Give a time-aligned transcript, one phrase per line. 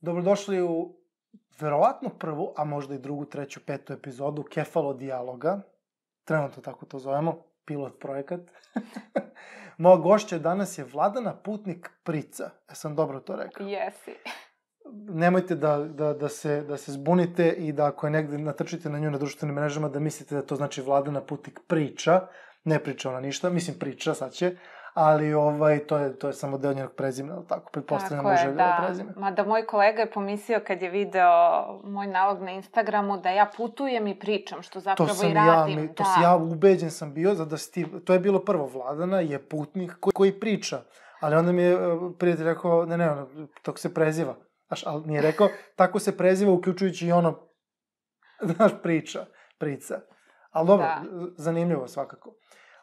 [0.00, 0.94] Dobrodošli u
[1.60, 5.60] verovatno prvu, a možda i drugu, treću, petu epizodu Kefalo dijaloga.
[6.24, 8.40] Trenutno tako to zovemo, pilot projekat.
[9.78, 12.50] Moja gošća danas je Vladana Putnik Prica.
[12.68, 13.66] Ja sam dobro to rekao.
[13.66, 14.14] Jesi.
[15.08, 18.98] Nemojte da, da, da, se, da se zbunite i da ako je negde natrčite na
[18.98, 22.20] nju na društvenim mrežama da mislite da to znači Vladana Putnik Priča.
[22.64, 24.56] Ne priča ona ništa, mislim priča sad će,
[24.94, 28.52] ali ovaj, to, je, to je samo deo njenog prezimena, ali tako, pretpostavljam može da,
[28.52, 29.12] da prezime.
[29.16, 31.30] Mada moj kolega je pomislio kad je video
[31.84, 35.78] moj nalog na Instagramu da ja putujem i pričam, što zapravo to sam i radim.
[35.78, 36.10] Ja, mi, to da.
[36.10, 39.92] sam ja ubeđen sam bio, za da sti, to je bilo prvo, Vladana je putnik
[40.00, 40.80] koji, koji priča,
[41.20, 41.78] ali onda mi je e,
[42.18, 43.28] prijatelj rekao, ne, ne, ono,
[43.62, 44.34] tako se preziva.
[44.72, 47.48] Znaš, ali nije rekao, tako se preziva, uključujući i ono,
[48.56, 49.26] znaš, priča,
[49.58, 50.00] prica.
[50.50, 51.02] Ali dobro, da.
[51.36, 52.34] zanimljivo svakako.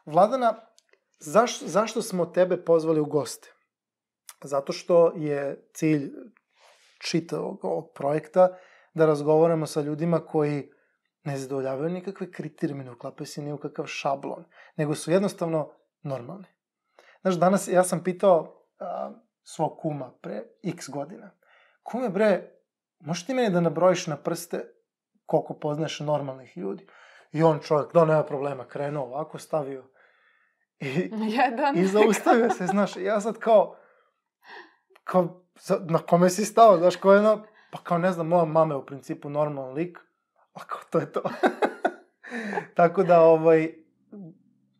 [0.06, 0.70] Vladana,
[1.22, 3.52] Zaš, zašto smo tebe pozvali u goste?
[4.42, 6.12] Zato što je cilj
[6.98, 8.56] čitavog ovog projekta
[8.94, 10.70] da razgovaramo sa ljudima koji
[11.24, 14.44] ne zadovoljavaju nikakve kriterijume, ne uklapaju se ni u kakav šablon,
[14.76, 15.72] nego su jednostavno
[16.02, 16.46] normalni.
[17.22, 19.12] Znaš, danas ja sam pitao a,
[19.42, 21.30] svog kuma pre x godina.
[21.82, 22.50] Kume, bre,
[23.00, 24.64] možeš ti meni da nabrojiš na prste
[25.26, 26.86] koliko poznaješ normalnih ljudi?
[27.32, 29.84] I on čovjek, da, nema problema, krenuo ovako, stavio
[30.80, 31.78] I, Jedan.
[31.78, 33.76] I zaustavio se, znaš, ja sad kao,
[35.04, 35.44] kao,
[35.80, 38.78] na kome si stao, znaš, ko je na, pa kao ne znam, moja mama je
[38.78, 39.98] u principu normalan lik,
[40.52, 41.22] a kao to je to.
[42.76, 43.74] Tako da, ovaj,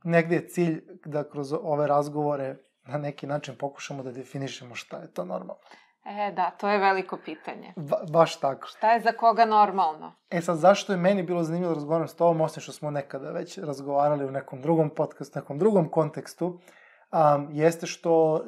[0.04, 5.12] negde je cilj da kroz ove razgovore na neki način pokušamo da definišemo šta je
[5.12, 5.62] to normalno.
[6.04, 7.72] E, da, to je veliko pitanje.
[7.76, 8.68] Ba, baš tako.
[8.68, 10.12] Šta je za koga normalno?
[10.30, 13.30] E sad, zašto je meni bilo zanimljivo da razgovaram s tobom, osim što smo nekada
[13.30, 18.40] već razgovarali u nekom drugom podcastu, nekom drugom kontekstu, um, jeste što e,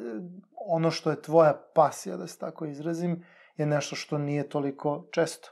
[0.67, 3.25] ono što je tvoja pasija, da se tako izrazim,
[3.56, 5.50] je nešto što nije toliko često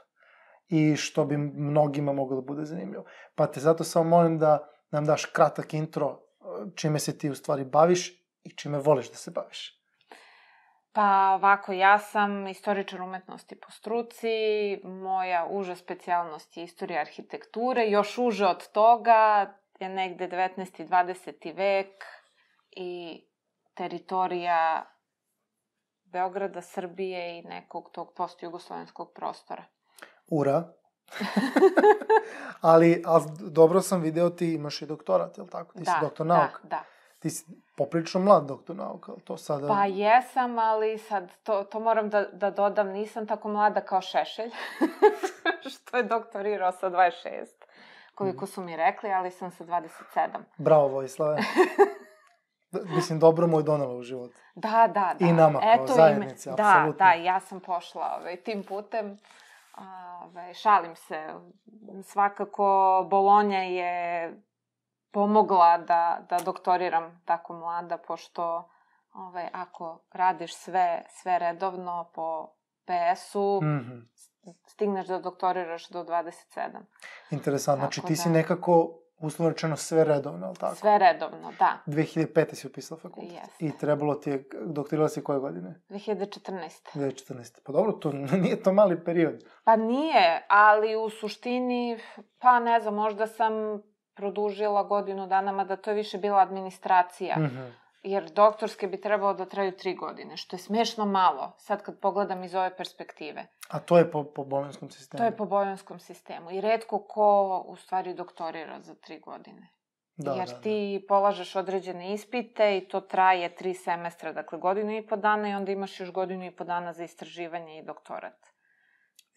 [0.69, 3.03] i što bi mnogima moglo da bude zanimljivo.
[3.35, 6.45] Pa te zato samo molim da nam daš kratak intro e,
[6.75, 9.80] čime se ti u stvari baviš i čime voliš da se baviš.
[10.93, 14.27] Pa ovako, ja sam istoričar umetnosti po struci,
[14.83, 20.81] moja uža specijalnost je istorija arhitekture, još uže od toga je negde 19.
[20.81, 21.55] i 20.
[21.55, 22.03] vek
[22.71, 23.23] i
[23.73, 24.85] teritorija
[26.03, 29.63] Beograda, Srbije i nekog tog post-jugoslovenskog prostora.
[30.27, 30.73] Ura!
[32.61, 35.73] ali, ali dobro sam video ti imaš i doktorat, je li tako?
[35.73, 36.59] Ti da, si doktor nauka.
[36.63, 36.83] Da, da.
[37.21, 37.45] Ti si
[37.77, 39.67] poprilično mlad doktor nauka, to sada...
[39.67, 44.51] Pa jesam, ali sad to, to moram da, da dodam, nisam tako mlada kao Šešelj,
[45.73, 47.45] što je doktorirao sa 26,
[48.15, 50.27] koliko su mi rekli, ali sam sa 27.
[50.57, 51.37] Bravo, Vojislave.
[52.95, 54.31] Mislim, dobro mu je donalo u život.
[54.55, 55.25] Da, da, da.
[55.25, 57.05] I nama kao Eto, zajednici, ime, apsolutno.
[57.05, 59.17] Da, da, ja sam pošla ovaj, tim putem.
[60.23, 61.27] Ovaj, šalim se.
[62.03, 64.33] Svakako, Bolonja je
[65.11, 68.69] pomogla da, da doktoriram tako mlada, pošto
[69.13, 72.47] ovaj, ako radiš sve, sve redovno po
[72.85, 74.05] PS-u, mm -hmm.
[74.67, 76.79] stigneš da doktoriraš do 27.
[77.31, 78.15] Interesantno, znači ti da...
[78.15, 80.75] si nekako uslovno rečeno sve redovno, ali tako?
[80.75, 81.77] Sve redovno, da.
[81.85, 82.53] 2005.
[82.53, 83.31] si upisala fakultet.
[83.33, 83.65] Jeste.
[83.65, 85.81] I trebalo ti je, doktorirala si koje godine?
[85.89, 86.69] 2014.
[86.93, 87.59] 2014.
[87.65, 88.11] Pa dobro, to
[88.43, 89.43] nije to mali period.
[89.63, 91.99] Pa nije, ali u suštini,
[92.39, 93.53] pa ne znam, možda sam
[94.15, 97.35] produžila godinu dana, mada to je više bila administracija.
[97.39, 97.71] Mm -hmm.
[98.03, 102.43] Jer doktorske bi trebalo da traju tri godine, što je smešno malo, sad kad pogledam
[102.43, 103.47] iz ove perspektive.
[103.69, 105.19] A to je po, po bolonskom sistemu?
[105.19, 106.51] To je po bolonskom sistemu.
[106.51, 109.67] I redko ko u stvari doktorira za tri godine.
[110.15, 111.07] Da, Jer da, ti da.
[111.07, 115.71] polažeš određene ispite i to traje tri semestra, dakle godinu i po dana i onda
[115.71, 118.47] imaš još godinu i po dana za istraživanje i doktorat.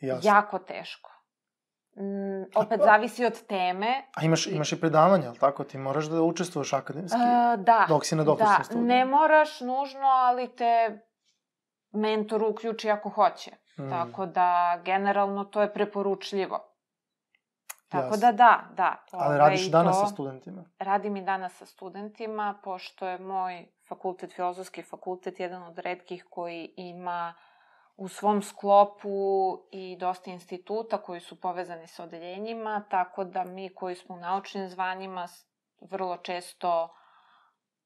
[0.01, 0.31] Jasno.
[0.31, 1.14] Jako teško.
[1.97, 4.03] Mm, opet pa- zavisi od teme.
[4.15, 5.65] A imaš, imaš i predavanja, ali tako?
[5.65, 7.17] Ti moraš da učestvuješ akademski?
[7.17, 7.87] Uh, da.
[7.89, 8.87] Dok si na doktorskom da, studiju.
[8.87, 11.01] ne moraš nužno, ali te
[11.93, 13.51] mentor uključi ako hoće.
[13.79, 13.91] Mm.
[13.91, 16.71] Tako da, generalno, to je preporučljivo.
[17.89, 18.33] Tako Jasne.
[18.33, 19.05] da, da, da.
[19.13, 20.65] Ali ovaj, radiš danas to, sa studentima?
[20.79, 26.75] Radim i danas sa studentima, pošto je moj fakultet, filozofski fakultet, jedan od redkih koji
[26.77, 27.54] ima uh,
[27.97, 33.95] u svom sklopu i dosta instituta koji su povezani sa odeljenjima, tako da mi koji
[33.97, 35.29] smo u naučnim zvanjima
[35.81, 36.89] vrlo često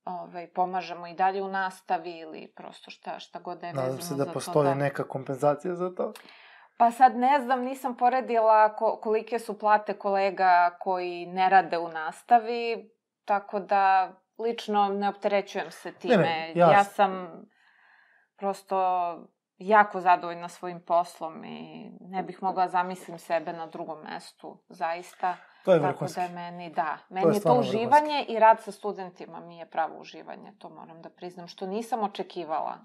[0.05, 4.09] ovaj, pomažemo i dalje u nastavi ili prosto šta, šta god da je vezano za
[4.09, 4.15] to.
[4.15, 4.75] Nadam se da postoji da...
[4.75, 6.13] neka kompenzacija za to.
[6.77, 11.89] Pa sad ne znam, nisam poredila ko, kolike su plate kolega koji ne rade u
[11.89, 12.91] nastavi,
[13.25, 16.17] tako da lično ne opterećujem se time.
[16.17, 16.73] Ne, ne, ja...
[16.73, 17.29] ja sam
[18.37, 18.79] prosto
[19.59, 25.37] jako zadovoljna svojim poslom i ne bih mogla zamislim sebe na drugom mestu, zaista.
[25.65, 26.15] To je vrhunski.
[26.15, 28.33] Tako da je meni, da, meni to je, je to uživanje vrhunski.
[28.33, 32.79] i rad sa studentima mi je pravo uživanje, to moram da priznam, što nisam očekivala.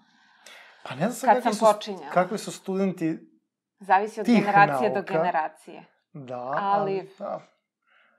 [0.83, 2.11] Pa ne znam kad sam su, počinjala.
[2.13, 3.33] Kakvi su studenti
[3.79, 5.01] Zavisi od generacije nauka.
[5.01, 5.85] do generacije.
[6.13, 6.99] Da, ali...
[6.99, 7.41] ali da.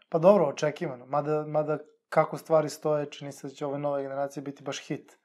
[0.09, 1.07] Pa dobro, očekivano.
[1.07, 1.79] Mada, mada
[2.09, 5.19] kako stvari stoje, čini se da će ove nove generacije biti baš hit.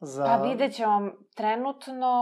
[0.00, 0.24] Za...
[0.24, 2.12] Pa vidjet ćemo, trenutno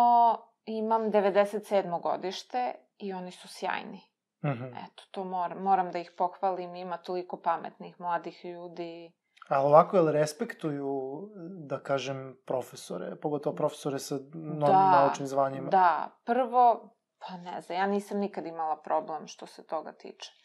[0.64, 2.02] imam 97.
[2.02, 4.00] godište i oni su sjajni.
[4.44, 4.86] Mm -hmm.
[4.86, 9.12] Eto, to moram, moram da ih pohvalim, ima toliko pametnih mladih ljudi.
[9.48, 11.20] A ovako, jel respektuju,
[11.66, 15.70] da kažem, profesore, pogotovo profesore sa no, da, naučnim zvanjima?
[15.70, 20.43] Da, prvo, pa ne znam, ja nisam nikad imala problem što se toga tiče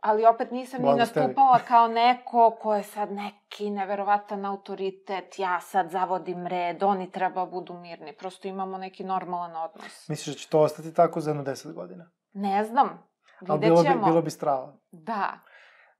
[0.00, 5.90] ali opet nisam ni nastupala kao neko ko je sad neki neverovatan autoritet, ja sad
[5.90, 8.12] zavodim red, oni treba budu mirni.
[8.12, 10.08] Prosto imamo neki normalan odnos.
[10.08, 12.10] Misliš da će to ostati tako za jedno deset godina?
[12.32, 13.08] Ne znam.
[13.40, 13.82] Vidjet bilo.
[13.82, 14.76] Bi, bilo bi strava.
[14.90, 15.38] Da.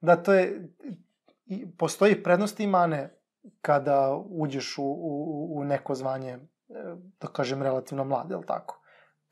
[0.00, 0.68] Da, to je...
[1.78, 3.14] Postoji prednost i mane
[3.60, 6.38] kada uđeš u, u, u neko zvanje, e,
[7.20, 8.80] da kažem, relativno mlade, je li tako?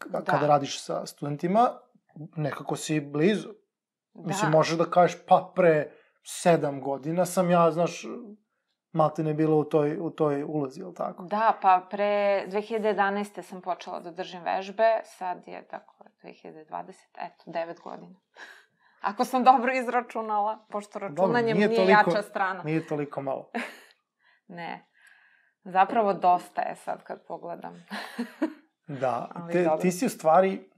[0.06, 0.20] Da.
[0.20, 1.70] Kada radiš sa studentima,
[2.36, 3.48] nekako si blizu
[4.16, 4.28] Da.
[4.28, 5.90] Mislim, možeš da kažeš, pa pre
[6.24, 8.04] sedam godina sam ja, znaš,
[8.92, 11.22] malte ne bilo u toj, u toj ulozi, ili tako?
[11.22, 13.42] Da, pa pre 2011.
[13.42, 18.20] sam počela da držim vežbe, sad je, tako, 2020, eto, 9 godina.
[19.00, 22.62] Ako sam dobro izračunala, pošto računanje mi nije, nije toliko, jača strana.
[22.62, 23.50] Nije toliko malo.
[24.58, 24.86] ne.
[25.64, 27.86] Zapravo dosta je sad kad pogledam.
[29.00, 30.70] da, te, ti si u stvari,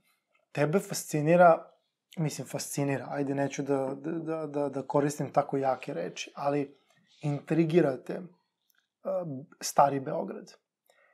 [0.52, 1.77] tebe fascinira
[2.16, 3.06] mislim, fascinira.
[3.10, 6.78] Ajde, neću da, da, da, da koristim tako jake reči, ali
[7.22, 8.26] intrigirate uh,
[9.60, 10.52] stari Beograd.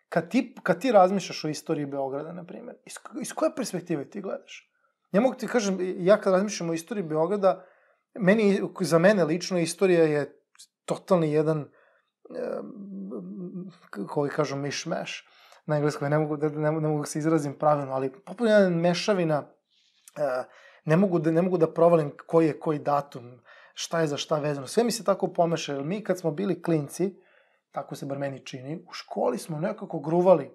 [0.08, 4.20] Kad ti, kad ti razmišljaš o istoriji Beograda, na primjer, iz, iz koje perspektive ti
[4.20, 4.70] gledaš?
[5.12, 7.64] Ja mogu ti kažem, ja kad razmišljam o istoriji Beograda,
[8.14, 10.40] meni, za mene lično istorija je
[10.84, 11.68] totalni jedan, um,
[14.08, 15.28] koji kažu mišmeš,
[15.66, 18.74] na engleskoj, ne mogu da, ne, ne mogu da se izrazim pravilno, ali poput jedan
[18.74, 19.46] mešavina uh,
[20.84, 23.40] ne mogu da, ne mogu da provalim koji je koji datum,
[23.74, 24.66] šta je za šta vezano.
[24.66, 27.14] Sve mi se tako pomeša, jer mi kad smo bili klinci,
[27.72, 30.50] tako se bar meni čini, u školi smo nekako gruvali.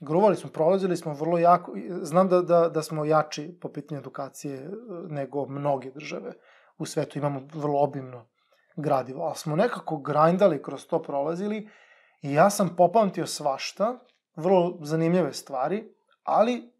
[0.00, 1.72] Gruvali smo, prolazili smo vrlo jako,
[2.02, 4.68] znam da, da, da smo jači po pitanju edukacije e,
[5.08, 6.32] nego mnoge države
[6.78, 8.26] u svetu, imamo vrlo obimno
[8.76, 11.68] gradivo, ali smo nekako grindali kroz to prolazili
[12.22, 13.98] i ja sam popamtio svašta,
[14.36, 16.72] vrlo zanimljive stvari, ali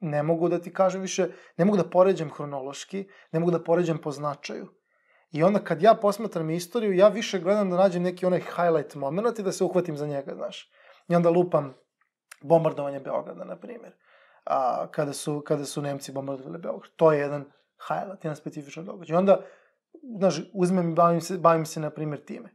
[0.00, 3.98] ne mogu da ti kažem više, ne mogu da poređam hronološki, ne mogu da poređam
[3.98, 4.68] po značaju.
[5.30, 9.38] I onda kad ja posmatram istoriju, ja više gledam da nađem neki onaj highlight moment
[9.38, 10.70] i da se uhvatim za njega, znaš.
[11.08, 11.74] I onda lupam
[12.42, 13.92] bombardovanje Beograda, na primjer.
[14.44, 16.90] A, kada, su, kada su Nemci bombardovali Beograd.
[16.96, 17.44] To je jedan
[17.88, 19.14] highlight, jedan specifičan događaj.
[19.14, 19.40] I onda,
[20.18, 22.48] znaš, uzmem i bavim se, bavim se, na primjer, time.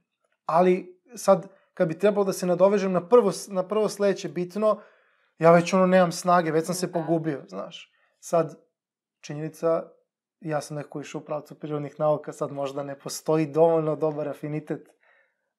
[0.45, 4.81] Ali sad, kad bi trebalo da se nadovežem na prvo, na prvo sledeće bitno,
[5.37, 6.93] ja već ono nemam snage, već sam se da.
[6.93, 7.91] pogubio, znaš.
[8.19, 8.55] Sad,
[9.21, 9.83] činjenica,
[10.39, 14.89] ja sam neko išao u pravcu prirodnih nauka, sad možda ne postoji dovoljno dobar afinitet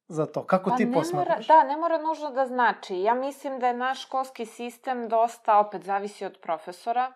[0.08, 0.46] za to.
[0.46, 1.46] Kako pa ti posmatraš?
[1.46, 3.00] Da, ne mora nužno da znači.
[3.00, 7.12] Ja mislim da je naš školski sistem dosta, opet zavisi od profesora,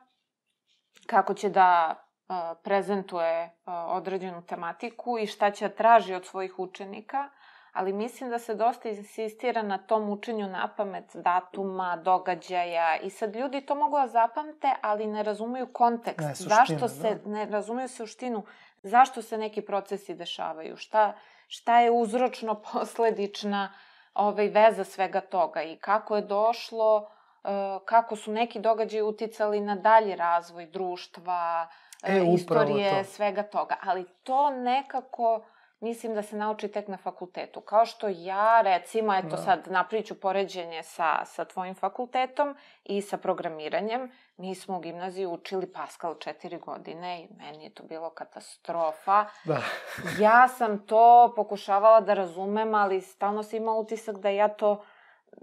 [1.06, 1.94] kako će da
[2.28, 7.28] uh, prezentuje uh, određenu tematiku i šta će da traži od svojih učenika
[7.72, 13.36] ali mislim da se dosta insistira na tom učenju na pamet datuma, događaja i sad
[13.36, 16.28] ljudi to mogu da zapamte, ali ne razumeju kontekst.
[16.28, 17.30] Ne, suštinu, zašto se, da.
[17.30, 18.42] ne razumeju suštinu,
[18.82, 21.12] zašto se neki procesi dešavaju, šta,
[21.48, 23.72] šta je uzročno posledična
[24.14, 27.10] ovaj, veza svega toga i kako je došlo,
[27.44, 27.48] e,
[27.84, 31.68] kako su neki događaji uticali na dalji razvoj društva,
[32.02, 33.10] e, istorije, to.
[33.10, 33.76] svega toga.
[33.82, 35.44] Ali to nekako
[35.80, 37.60] mislim da se nauči tek na fakultetu.
[37.60, 39.36] Kao što ja, recimo, eto da.
[39.36, 45.72] sad napriču poređenje sa, sa tvojim fakultetom i sa programiranjem, mi smo u gimnaziji učili
[45.72, 49.24] Pascal četiri godine i meni je to bilo katastrofa.
[49.44, 49.62] Da.
[50.24, 54.84] ja sam to pokušavala da razumem, ali stalno sam imala utisak da ja to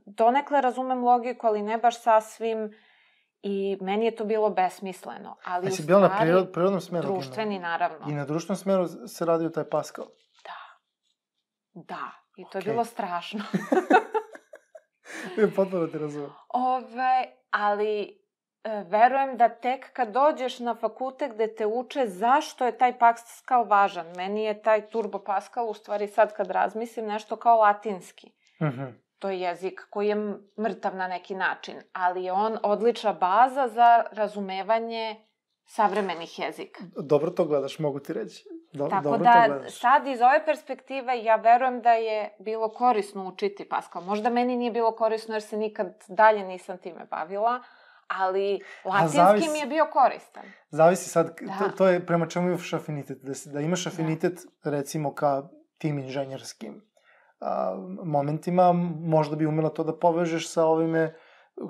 [0.05, 2.73] donekle razumem logiku, ali ne baš sasvim
[3.43, 5.37] I meni je to bilo besmisleno.
[5.43, 7.07] Ali A si bila na prirod, prirodnom smeru?
[7.07, 8.09] Društveni, naravno.
[8.09, 10.05] I na društvenom smeru se radio taj Pascal?
[11.85, 12.67] Da, i to okay.
[12.67, 13.43] je bilo strašno.
[15.37, 16.29] je potpuno te razumem.
[16.49, 18.21] Ove, ali
[18.63, 23.67] e, verujem da tek kad dođeš na fakultet gde te uče zašto je taj Pascal
[23.67, 24.07] važan.
[24.15, 28.31] Meni je taj Turbo Pascal u stvari sad kad razmislim nešto kao latinski.
[28.61, 28.93] Mm -hmm.
[29.19, 30.15] To je jezik koji je
[30.59, 35.15] mrtav na neki način, ali je on odlična baza za razumevanje
[35.65, 36.83] savremenih jezika.
[37.03, 38.43] Dobro to gledaš, mogu ti reći.
[38.77, 44.01] Do, Tako da, sad iz ove perspektive ja verujem da je bilo korisno učiti Pascal.
[44.01, 47.61] Možda meni nije bilo korisno jer se nikad dalje nisam time bavila,
[48.07, 50.43] ali latinski zavisi, mi je bio koristan.
[50.69, 51.57] Zavisi sad, da.
[51.59, 53.17] to, to je prema čemu imaš afinitet.
[53.21, 54.69] Da, da imaš afinitet, da.
[54.69, 55.43] recimo, ka
[55.77, 56.81] tim inženjerskim
[57.39, 61.15] a, momentima, možda bi umela to da povežeš sa ovime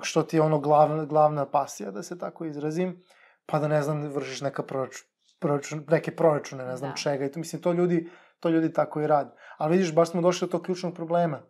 [0.02, 3.02] što ti je ono glavna, glavna pasija, da se tako izrazim,
[3.46, 5.07] pa da ne znam, vršiš neka proračun,
[5.38, 6.96] proračun, neke proračune, ne znam da.
[6.96, 7.24] čega.
[7.24, 9.30] I to, mislim, to ljudi, to ljudi tako i rade.
[9.58, 11.42] Ali vidiš, baš smo došli do tog ključnog problema.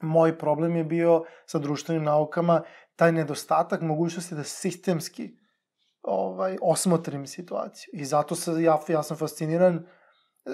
[0.00, 2.62] Moj problem je bio sa društvenim naukama
[2.96, 5.36] taj nedostatak mogućnosti da sistemski
[6.02, 7.90] ovaj, osmotrim situaciju.
[7.92, 9.86] I zato se, ja, ja sam fasciniran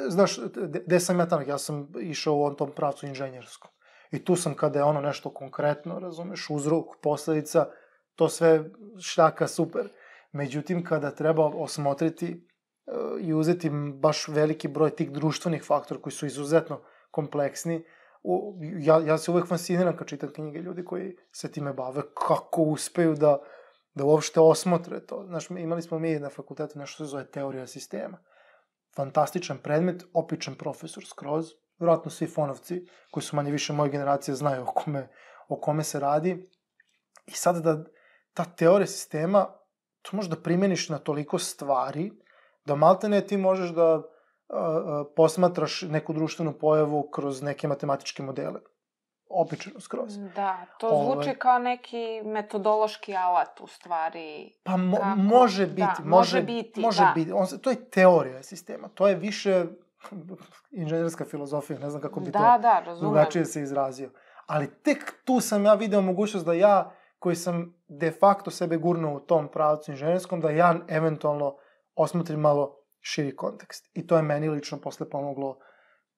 [0.08, 0.38] znaš,
[0.86, 1.42] gde sam ja tamo?
[1.42, 3.70] Ja sam išao u tom pravcu inženjerskom.
[4.10, 7.66] I tu sam kada je ono nešto konkretno, razumeš, uzrok, posledica,
[8.14, 8.64] to sve
[9.02, 9.88] šljaka super.
[10.32, 12.48] Međutim, kada treba osmotriti
[13.20, 17.84] i uzeti baš veliki broj tih društvenih faktora koji su izuzetno kompleksni,
[18.22, 22.62] u, ja, ja se uvek fasciniram kad čitam knjige ljudi koji se time bave, kako
[22.62, 23.38] uspeju da,
[23.94, 25.24] da uopšte osmotre to.
[25.26, 28.18] Znaš, imali smo mi na fakultetu nešto se zove teorija sistema
[28.96, 31.46] fantastičan predmet, opičan profesor skroz,
[31.78, 35.08] vjerojatno svi fonovci koji su manje više moje generacije znaju o kome,
[35.48, 36.50] o kome se radi.
[37.26, 37.84] I sad da
[38.34, 39.46] ta teorija sistema,
[40.02, 42.12] to možeš da primeniš na toliko stvari,
[42.64, 44.02] da malte ne ti možeš da
[44.48, 48.60] a, posmatraš neku društvenu pojavu kroz neke matematičke modele
[49.28, 50.18] opičeno skroz.
[50.36, 54.52] Da, to Ove, zvuči kao neki metodološki alat u stvari.
[54.62, 57.12] Pa mo, kako, može biti, da, može, može biti, može da.
[57.14, 57.32] biti.
[57.32, 59.64] On, to je teorija sistema, to je više
[60.82, 64.10] inženjerska filozofija, ne znam kako bi da, to da, drugačije se izrazio.
[64.46, 69.16] Ali tek tu sam ja video mogućnost da ja, koji sam de facto sebe gurnuo
[69.16, 71.56] u tom pravcu inženjerskom, da ja eventualno
[71.94, 73.90] osmotrim malo širi kontekst.
[73.94, 75.58] I to je meni lično posle pomoglo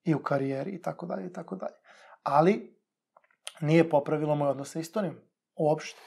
[0.04, 1.75] i u karijeri i tako dalje i tako dalje.
[2.23, 2.76] Ali
[3.61, 5.16] nije popravilo moj odnos sa istorijom.
[5.56, 6.00] Uopšte.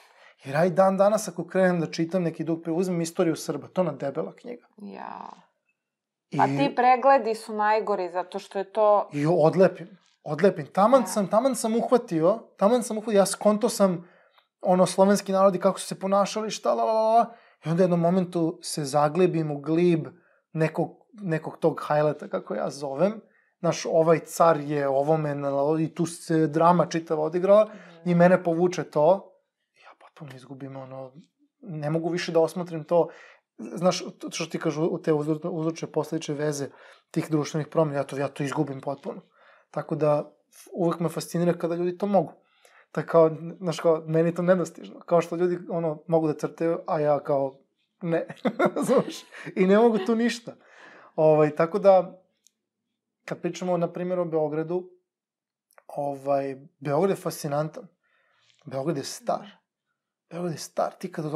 [0.44, 3.92] Jer i dan danas ako krenem da čitam neki dug preuzmem istoriju Srba, to na
[3.92, 4.68] debela knjiga.
[4.78, 5.30] Ja.
[6.38, 6.58] Pa I...
[6.58, 9.10] ti pregledi su najgori, zato što je to...
[9.14, 10.68] I odlepim, odlepim.
[10.74, 11.08] Taman, ja.
[11.08, 14.10] sam, taman sam uhvatio, taman sam uhvatio, ja skonto sam
[14.62, 17.36] ono, slovenski narodi kako su se ponašali, šta, la, la, la,
[17.66, 20.08] i onda jednom momentu se zaglibim u glib
[20.54, 23.22] nekog, nekog tog hajleta, kako ja zovem,
[23.60, 25.36] naš ovaj car je ovome,
[25.82, 28.10] i tu se drama čitava odigrala, mm.
[28.10, 29.34] i mene povuče to,
[29.84, 31.12] ja potpuno izgubim, ono,
[31.62, 33.08] ne mogu više da osmotrim to,
[33.58, 35.14] znaš, što ti kažu u te
[35.44, 36.70] uzroče poslediče veze
[37.12, 39.22] tih društvenih promjena, ja to, ja to izgubim potpuno.
[39.72, 40.32] Tako da,
[40.74, 42.34] uvek me fascinira kada ljudi to mogu.
[42.92, 45.00] Tako kao, znaš, kao, meni to nedostižno.
[45.00, 47.60] Kao što ljudi, ono, mogu da crtaju, a ja kao,
[48.02, 48.28] ne,
[48.88, 49.24] znaš,
[49.56, 50.56] i ne mogu tu ništa.
[51.16, 52.24] Ovaj, tako da,
[53.26, 54.90] kad pričamo, na primjer, o Beogradu,
[55.88, 57.88] ovaj, Beograd je fascinantan.
[58.66, 59.48] Beograd je star.
[60.30, 60.94] Beograd je star.
[61.00, 61.30] Ti kada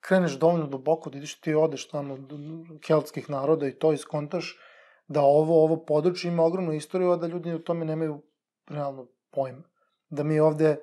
[0.00, 2.36] kreneš dovoljno duboko, da ideš ti odeš tamo do
[2.80, 4.58] keltskih naroda i to iskontaš,
[5.08, 8.22] da ovo, ovo područje ima ogromnu istoriju, a da ljudi u tome nemaju
[8.66, 9.62] realno pojma.
[10.08, 10.76] Da mi ovde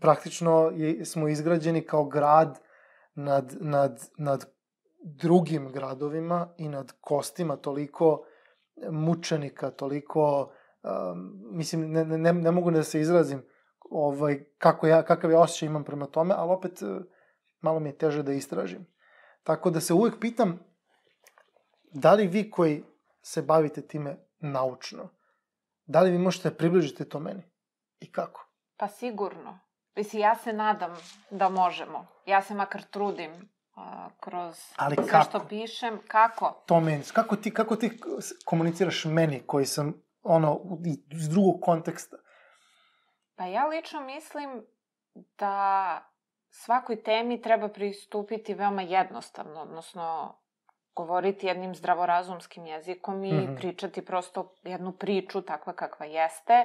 [0.00, 2.60] praktično je, smo izgrađeni kao grad
[3.14, 4.46] nad, nad, nad
[5.02, 8.24] drugim gradovima i nad kostima toliko
[8.90, 13.42] mučenika, toliko, um, mislim, ne, ne, ne mogu da se izrazim
[13.90, 17.02] ovaj, kako ja, kakav ja osjećaj imam prema tome, ali opet uh,
[17.60, 18.86] malo mi je teže da istražim.
[19.42, 20.58] Tako da se uvek pitam,
[21.92, 22.84] da li vi koji
[23.22, 25.08] se bavite time naučno,
[25.86, 27.42] da li vi možete da približiti to meni?
[28.00, 28.46] I kako?
[28.76, 29.58] Pa sigurno.
[30.00, 30.96] Mislim, ja se nadam
[31.30, 32.06] da možemo.
[32.26, 33.48] Ja se makar trudim
[34.20, 35.24] kroz Ali sve kako?
[35.24, 36.00] što pišem.
[36.08, 36.62] Kako?
[36.66, 37.02] To meni.
[37.12, 38.00] Kako ti, kako ti
[38.44, 40.60] komuniciraš meni koji sam ono,
[41.10, 42.16] iz drugog konteksta?
[43.36, 44.66] Pa ja lično mislim
[45.38, 45.98] da
[46.50, 50.36] svakoj temi treba pristupiti veoma jednostavno, odnosno
[50.96, 53.56] govoriti jednim zdravorazumskim jezikom i mm -hmm.
[53.56, 56.64] pričati prosto jednu priču takva kakva jeste,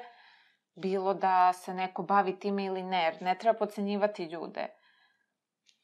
[0.75, 4.67] bilo da se neko bavi time ili ne, jer ne treba pocenjivati ljude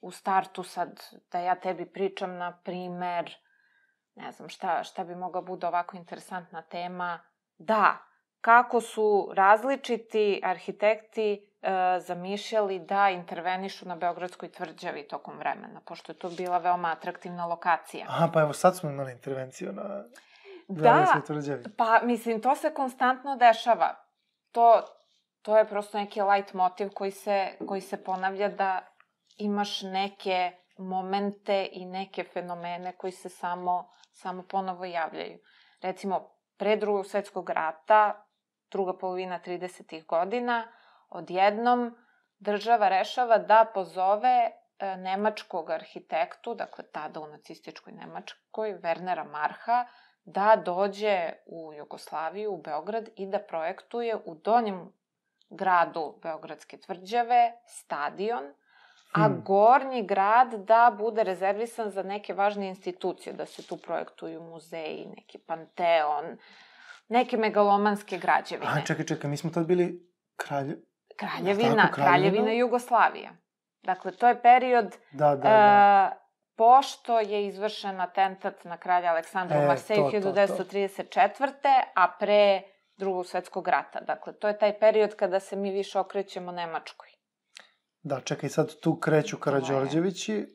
[0.01, 3.35] u startu sad da ja tebi pričam, na primer,
[4.15, 7.19] ne znam šta, šta bi mogla bude ovako interesantna tema,
[7.57, 7.97] da,
[8.41, 16.19] kako su različiti arhitekti e, zamišljali da intervenišu na Beogradskoj tvrđavi tokom vremena, pošto je
[16.19, 18.05] to bila veoma atraktivna lokacija.
[18.09, 20.03] Aha, pa evo sad smo imali intervenciju na
[20.67, 21.63] Da, Beogradskoj tvrđavi.
[21.77, 24.10] pa mislim, to se konstantno dešava.
[24.51, 24.81] To,
[25.41, 28.87] to je prosto neki light motiv koji se, koji se ponavlja da
[29.37, 35.39] imaš neke momente i neke fenomene koji se samo, samo ponovo javljaju.
[35.81, 38.25] Recimo, pre drugog svetskog rata,
[38.71, 40.05] druga polovina 30.
[40.05, 40.67] godina,
[41.09, 41.95] odjednom
[42.39, 49.85] država rešava da pozove e, nemačkog arhitektu, dakle tada u nacističkoj Nemačkoj, Wernera Marha,
[50.25, 54.93] da dođe u Jugoslaviju, u Beograd i da projektuje u donjem
[55.49, 58.43] gradu Beogradske tvrđave stadion,
[59.13, 59.43] a Hmm.
[59.43, 65.37] gornji grad da bude rezervisan za neke važne institucije, da se tu projektuju muzeji, neki
[65.37, 66.37] panteon,
[67.07, 68.71] neke megalomanske građevine.
[68.71, 70.77] Aha, čekaj, čekaj, mi smo tad bili kralje...
[71.15, 72.31] Kraljevina, Tako, Kraljevina?
[72.31, 73.31] Kraljevina Jugoslavija.
[73.83, 76.11] Dakle, to je period Da, da, da.
[76.55, 80.41] Pošto je izvršen atentat na kralja Aleksandra E, u Marseju to, to, to.
[80.41, 81.53] 1934.
[81.95, 82.61] a pre
[82.97, 83.99] drugog svetskog rata.
[83.99, 87.09] Dakle, to je taj period kada se mi više okrećemo Nemačkoj.
[88.03, 90.45] Da, čekaj, sad tu kreću Karadžorđevići.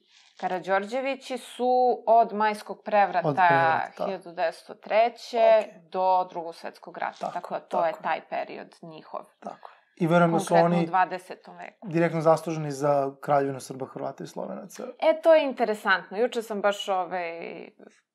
[0.40, 4.52] Karadžorđevići su od majskog prevrata, Od prevrata, da.
[4.52, 5.06] 1903.
[5.06, 5.90] Ok.
[5.92, 7.18] do drugog svetskog rata.
[7.18, 7.86] Tako, Tako, da to tako.
[7.86, 9.20] je taj period njihov.
[9.40, 9.70] Tako.
[9.96, 11.58] I verujem da su oni u 20.
[11.58, 11.88] veku.
[11.88, 14.82] direktno zasluženi za kraljevinu Srba, Hrvata i Slovenaca.
[14.82, 16.18] E, to je interesantno.
[16.18, 17.68] Juče sam baš ovaj,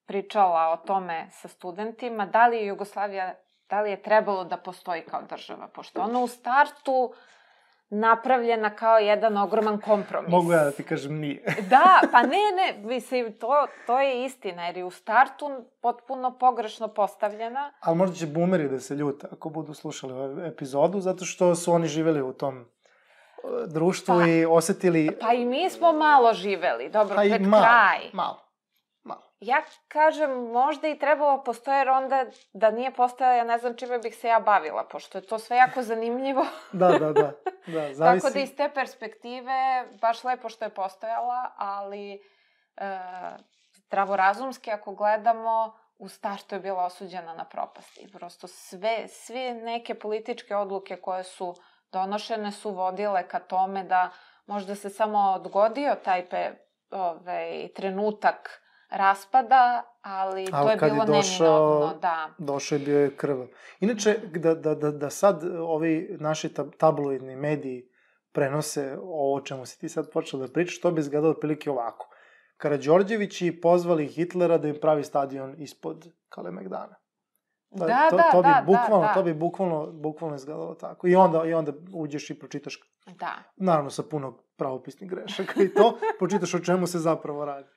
[0.05, 2.25] pričala o tome sa studentima.
[2.25, 3.33] Da li je Jugoslavija,
[3.69, 5.67] da li je trebalo da postoji kao država?
[5.67, 7.13] Pošto ona u startu
[7.91, 10.31] napravljena kao jedan ogroman kompromis.
[10.31, 11.43] Mogu ja da ti kažem nije.
[11.69, 16.88] Da, pa ne, ne, mislim, to, to je istina, jer je u startu potpuno pogrešno
[16.88, 17.71] postavljena.
[17.79, 21.74] Ali možda će boomeri da se ljute ako budu slušali ovu epizodu, zato što su
[21.74, 22.65] oni živeli u tom e,
[23.67, 25.17] društvu Pa- i osetili...
[25.21, 28.00] Pa i mi smo malo živeli, dobro, Pa pred malo, kraj.
[28.00, 28.50] malo, malo.
[29.41, 34.00] Ja kažem, možda i trebalo postoje, jer onda da nije postojala, ja ne znam čime
[34.00, 36.46] bih se ja bavila, pošto je to sve jako zanimljivo.
[36.72, 37.31] Da, da, da.
[37.68, 38.00] da zavisi.
[38.22, 42.20] Tako da iz te perspektive, baš lepo što je postojala, ali e,
[43.74, 47.98] zdravorazumski ako gledamo, u startu je bila osuđena na propast.
[47.98, 51.55] I prosto sve, sve neke političke odluke koje su
[51.92, 54.09] donošene su vodile ka tome da
[54.46, 56.51] možda se samo odgodio taj pe,
[56.92, 58.61] ovaj, trenutak
[58.92, 59.62] raspada,
[60.01, 62.30] ali, Ali to je kad je bilo došao- neminovno, da.
[62.38, 63.48] Došao je bio je krvav.
[63.80, 67.90] Inače, da, da, da, da sad ovi naši tab- tabloidni mediji
[68.32, 72.08] prenose ovo o čemu si ti sad počela da pričaš, to bi izgledalo otprilike ovako.
[72.58, 76.96] Karadžorđevići pozvali Hitlera da im pravi stadion ispod Kalemegdana.
[77.70, 79.14] To, Da, to, da, to bi da, bukvalno, da, da.
[79.14, 81.08] to bi bukvalno, bukvalno izgledalo tako.
[81.08, 83.34] I onda, I onda uđeš i pročitaš, Da.
[83.56, 87.68] naravno sa puno pravopisnih grešaka i to, pročitaš o čemu se zapravo radi.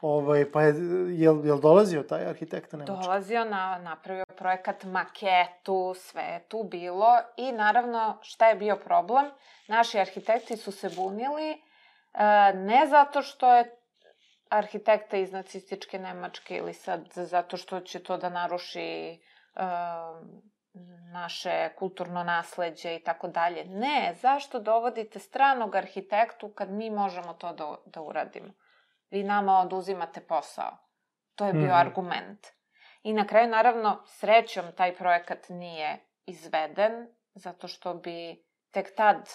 [0.00, 0.74] Ovaj, pa je,
[1.08, 3.06] jel, jel dolazio taj arhitekta Nemački?
[3.06, 9.30] dolazio na, napravio projekat, maketu, sve je tu bilo i naravno šta je bio problem?
[9.68, 11.58] Naši arhitekti su se bunili e,
[12.54, 13.76] ne zato što je
[14.48, 19.18] arhitekta iz nacističke Nemačke ili sad zato što će to da naruši e,
[21.12, 23.64] naše kulturno nasleđe i tako dalje.
[23.64, 28.52] Ne, zašto dovodite stranog arhitektu kad mi možemo to da, da uradimo?
[29.10, 30.76] Vi nama oduzimate posao.
[31.34, 31.74] To je bio Mhm.
[31.76, 32.46] argument.
[33.02, 39.28] I na kraju, naravno, srećom taj projekat nije izveden, zato što bi tek tad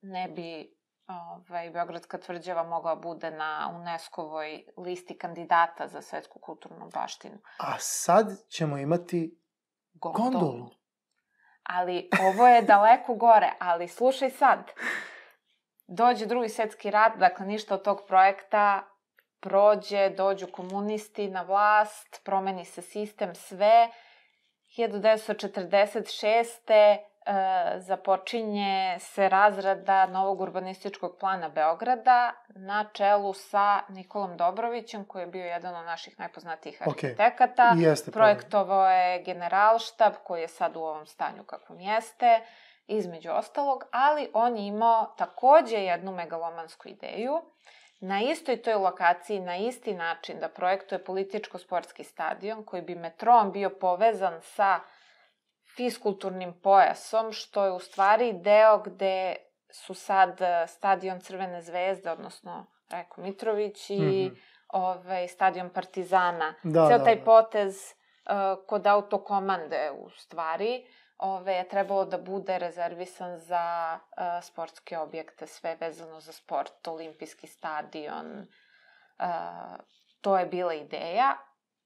[0.00, 0.76] ne bi
[1.06, 7.38] ovaj, Beogradska tvrđava mogla bude na UNESCO-voj listi kandidata za svetsku kulturnu baštinu.
[7.58, 9.40] A sad ćemo imati
[9.94, 10.30] Gondolu.
[10.30, 10.70] gondolu.
[11.62, 14.70] Ali ovo je daleko gore, ali slušaj sad.
[15.86, 18.82] Dođe drugi svetski rat, dakle ništa od tog projekta,
[19.48, 23.88] prođe, dođu komunisti na vlast, promeni se sistem, sve.
[24.78, 26.98] 1946.
[27.26, 35.26] E, započinje se razrada novog urbanističkog plana Beograda na čelu sa Nikolom Dobrovićem, koji je
[35.26, 37.74] bio jedan od naših najpoznatijih arhitekata.
[37.78, 42.40] I jeste Projektovao je generalštab koji je sad u ovom stanju kakvom jeste,
[42.86, 47.42] između ostalog, ali on je imao takođe jednu megalomansku ideju
[48.00, 53.70] na istoj toj lokaciji, na isti način da projektuje političko-sportski stadion koji bi metrom bio
[53.70, 54.80] povezan sa
[55.76, 59.36] fiskulturnim pojasom, što je u stvari deo gde
[59.70, 64.34] su sad eh, stadion Crvene zvezde, odnosno Rajko Mitrović i Mhm.
[64.68, 66.54] ovaj, stadion Partizana.
[66.62, 67.24] Da, Ceo da, taj da.
[67.24, 68.32] potez uh,
[68.66, 70.86] kod autokomande u stvari
[71.18, 77.46] ove, je trebalo da bude rezervisan za uh, sportske objekte, sve vezano za sport, olimpijski
[77.46, 79.76] stadion, uh,
[80.20, 81.36] to je bila ideja,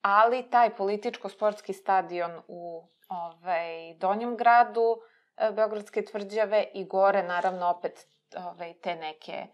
[0.02, 8.06] ali taj političko-sportski stadion u ovaj, Donjem gradu uh, Beogradske tvrđave i gore, naravno, opet
[8.36, 9.46] ovaj, te neke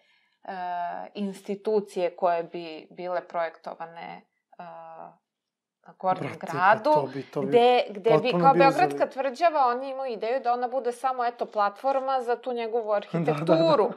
[0.42, 0.50] uh,
[1.14, 4.22] institucije koje bi bile projektovane
[5.98, 9.12] Gornjem Brate, gradu, pa to bi, to bi gde, gde bi kao Beogradska zavid.
[9.12, 13.90] tvrđava, oni imaju ideju da ona bude samo, eto, platforma za tu njegovu da, arhitekturu.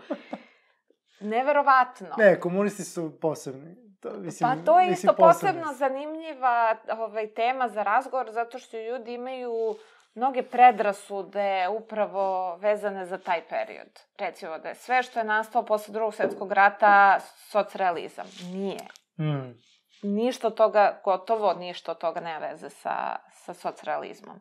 [1.19, 2.07] Neverovatno.
[2.17, 3.75] Ne, komunisti su posebni.
[3.99, 9.13] To, mislim, pa to je isto posebno zanimljiva ovaj, tema za razgovor, zato što ljudi
[9.13, 9.75] imaju
[10.15, 13.99] mnoge predrasude upravo vezane za taj period.
[14.17, 18.25] Recimo da je sve što je nastalo posle drugog svetskog rata socrealizam.
[18.43, 18.87] Nije.
[19.19, 19.68] Mm.
[20.03, 24.39] Ništa od toga, gotovo ništa od toga nema veze sa, sa socrealizmom.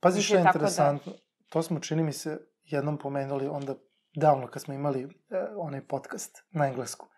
[0.00, 1.12] Pazi što je da- interesantno.
[1.48, 3.74] To smo, čini mi se, jednom pomenuli onda
[4.14, 5.08] davno kad smo imali e,
[5.56, 7.08] onaj podcast na englesku.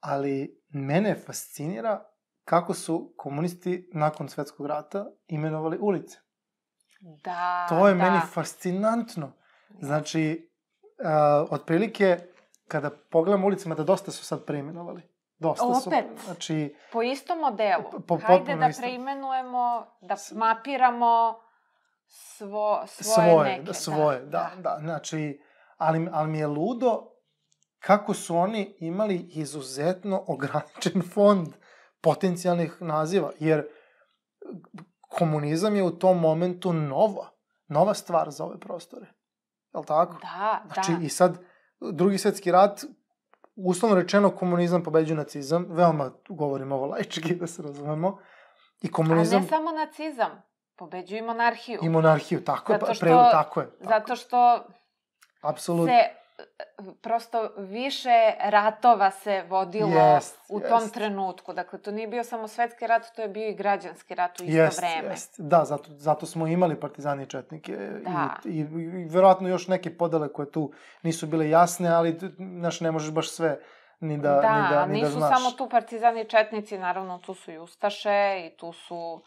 [0.00, 2.04] Ali mene fascinira
[2.44, 6.18] kako su komunisti nakon svetskog rata imenovali ulice.
[7.24, 8.02] Da, To je da.
[8.04, 9.32] meni fascinantno.
[9.80, 10.50] Znači,
[10.98, 12.18] uh, otprilike,
[12.68, 15.02] kada pogledamo ulicama, da dosta su sad preimenovali.
[15.38, 15.88] Dosta su.
[15.88, 16.04] Opet.
[16.24, 17.84] Znači, Po istom modelu.
[18.08, 21.40] Po- Hajde da preimenujemo, da mapiramo
[22.06, 23.62] svo, svoje, svoje, neke.
[23.62, 24.76] da, svoje, da, da, da.
[24.80, 25.40] Znači,
[25.76, 27.02] ali, ali mi je ludo
[27.78, 31.48] kako su oni imali izuzetno ograničen fond
[32.00, 33.66] potencijalnih naziva, jer
[35.08, 37.28] komunizam je u tom momentu nova,
[37.68, 39.06] nova stvar za ove prostore.
[39.74, 40.18] Je li tako?
[40.22, 40.98] Da, Znači, da.
[41.02, 41.38] i sad,
[41.92, 42.84] drugi svetski rat,
[43.56, 48.18] uslovno rečeno, komunizam pobeđuje nacizam, veoma govorim ovo laički, da se razumemo,
[48.82, 50.42] i A komunizam ne samo nacizam,
[50.76, 51.78] pobeđuju i monarhiju.
[51.82, 53.66] i monarhiju, tako je, Zato pa, što- pre, tako je.
[53.68, 54.64] Tako, Zato što
[55.40, 55.86] apsolutno.
[55.88, 56.25] se
[57.00, 60.94] prosto više ratova se vodilo Jest, u tom jest.
[60.94, 61.52] trenutku.
[61.52, 64.56] Dakle, to nije bio samo svetski rat, to je bio i građanski rat u isto
[64.56, 65.08] Jest, vreme.
[65.08, 65.34] jest.
[65.40, 68.36] Da, zato, zato smo imali partizani i četnike Da.
[68.44, 72.90] i, i, i verovatno još neke podele koje tu nisu bile jasne, ali znaš, ne
[72.90, 73.58] možeš baš sve
[74.00, 75.38] ni da, da, ni da, ni nisu da znaš.
[75.38, 78.10] samo tu partizani i četnici, naravno tu su i Ustaše
[78.46, 79.22] i tu su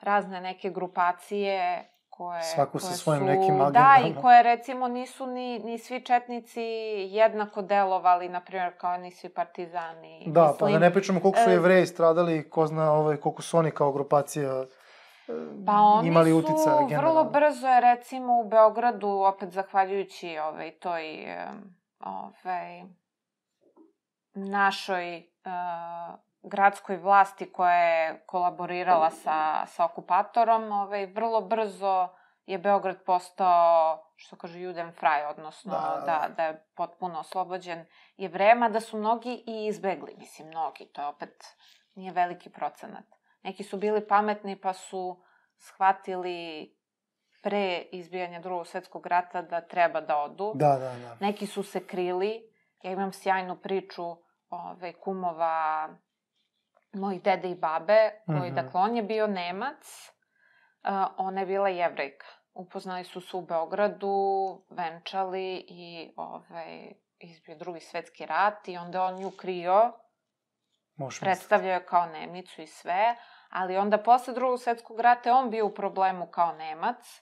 [0.00, 3.98] razne neke grupacije koje, Svako sa koje svojim su, nekim Da, agendama.
[4.08, 6.62] i koje recimo nisu ni, ni svi četnici
[7.10, 10.24] jednako delovali, na primjer kao ni svi partizani.
[10.26, 13.42] Da, Mislim, pa da ne pričamo koliko su e, jevreji stradali, ko zna ovaj, koliko
[13.42, 14.66] su oni kao grupacija e,
[15.66, 17.24] Pa oni imali su uticaja vrlo generalno.
[17.24, 21.26] brzo je recimo u Beogradu, opet zahvaljujući ovaj, toj
[22.00, 22.82] ovaj,
[24.34, 26.14] našoj uh,
[26.44, 32.08] gradskoj vlasti koja je kolaborirala sa, sa okupatorom, ovaj, vrlo brzo
[32.46, 36.34] je Beograd postao, što kaže Juden fraj, odnosno Da, da, da, da, da.
[36.34, 41.56] da je potpuno oslobođen jevrema, da su mnogi i izbegli, mislim, mnogi, to je opet
[41.94, 43.04] nije veliki procenat.
[43.42, 45.22] Neki su bili pametni pa su
[45.56, 46.70] shvatili
[47.42, 50.52] pre izbijanja drugog svetskog rata da treba da odu.
[50.54, 51.16] Da, da, da.
[51.20, 52.50] Neki su se krili.
[52.82, 54.16] Ja imam sjajnu priču
[54.50, 55.88] ove, kumova
[56.94, 58.54] mojih dede i babe, koji, Mhm.
[58.54, 60.10] dakle, on je bio Nemac,
[60.82, 62.26] a, ona je bila jevrejka.
[62.54, 64.16] Upoznali su se u Beogradu,
[64.70, 69.92] venčali i ovaj, izbio drugi svetski rat i onda on nju krio,
[70.96, 71.20] misliti.
[71.20, 73.16] predstavljao je kao Nemicu i sve,
[73.50, 77.20] ali onda posle drugog svetskog rata on bio u problemu kao Nemac,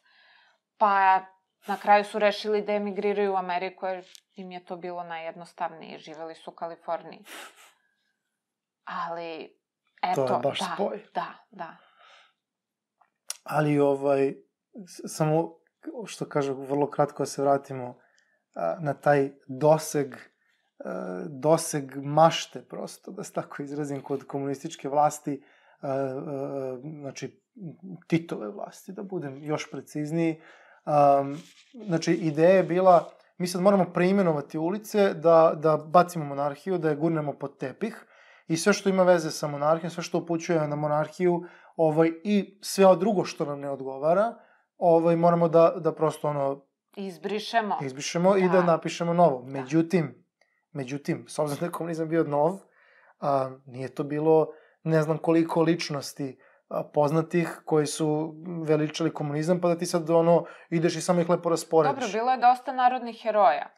[0.79, 1.21] pa
[1.67, 4.05] na kraju su rešili da emigriraju u Ameriku jer
[4.35, 7.25] im je to bilo najjednostavnije, živeli su u Kaliforniji.
[8.85, 9.62] Ali,
[10.03, 11.03] eto, To je baš da, spoj.
[11.15, 11.77] da, da.
[13.45, 14.35] Ali ovaj,
[15.07, 15.55] samo,
[16.07, 17.99] što kažu, vrlo kratko da se vratimo
[18.55, 20.15] a, na taj doseg,
[20.85, 25.43] a, doseg mašte, prosto, da se tako izrazim, kod komunističke vlasti,
[25.81, 26.13] a,
[27.01, 27.43] znači,
[28.09, 30.41] Titove vlasti, da budem još precizniji.
[31.87, 36.97] Znači, ideja je bila, mi sad moramo preimenovati ulice, da, da bacimo monarhiju, da je
[36.97, 38.07] gurnemo pod tepih,
[38.53, 41.43] i sve što ima veze sa monarhijom, sve što upućuje na monarhiju,
[41.77, 44.35] ovaj, i sve drugo što nam ne odgovara,
[44.79, 46.65] ovaj, moramo da, da prosto ono,
[46.97, 47.79] Izbrišemo.
[47.83, 48.63] izbrišemo i da Da.
[48.65, 49.43] napišemo novo.
[49.47, 50.25] Međutim,
[50.73, 52.59] međutim, s obzirom da je komunizam bio nov,
[53.21, 54.47] a, nije to bilo
[54.83, 56.39] ne znam koliko ličnosti
[56.69, 58.35] a, poznatih koji su
[58.67, 61.95] veličali komunizam, pa da ti sad ono, ideš i samo ih lepo rasporediš.
[62.01, 63.69] Dobro, bilo je dosta narodnih heroja.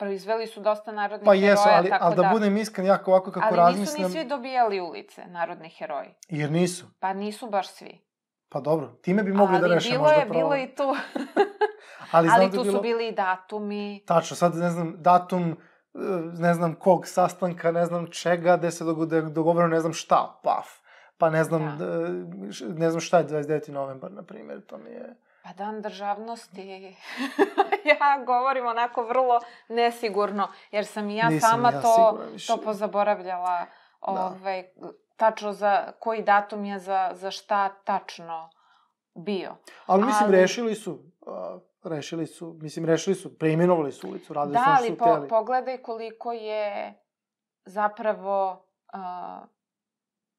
[0.00, 3.10] Proizveli su dosta narodnih Pa heroja, jesu, ali, tako ali da, da budem iskren, jako
[3.10, 6.14] ovako kako ali razmislim, nisu ni svi dobijali ulice, narodni heroji.
[6.28, 6.86] jer nisu.
[7.00, 8.00] Pa nisu baš svi.
[8.48, 10.40] Pa dobro, time bi mogli ali da reše bilo možda je, problem.
[10.40, 10.82] bilo i tu.
[12.12, 12.76] ali, znam ali da tu je bilo...
[12.76, 14.02] su bili i datumi.
[14.06, 15.98] Tačno, sad ne znam, datum, e,
[16.34, 19.92] ne znam kog sastanka, ne znam čega, gde se dogo- da je dogovoreno ne znam
[19.92, 20.68] šta, paf.
[21.18, 21.86] Pa ne znam, Da.
[21.86, 22.08] da.
[22.48, 23.68] š- ne znam šta je 29.
[23.68, 25.16] novembar, na primjer, to mi je...
[25.42, 26.96] Pa dan državnosti.
[27.90, 33.66] ja govorim onako vrlo nesigurno, jer sam i ja Nisam sama ja to, to pozaboravljala.
[34.00, 34.64] Ovaj,
[35.16, 38.50] tačno za koji datum je za, za šta tačno
[39.14, 39.56] bio.
[39.86, 44.54] Ali mislim, Ali- rešili su, a, rešili su, mislim, rešili su, preimenovali su ulicu, radili
[44.54, 45.28] Da, su što po, hteli.
[45.28, 46.94] pogledaj koliko je
[47.64, 49.00] zapravo uh,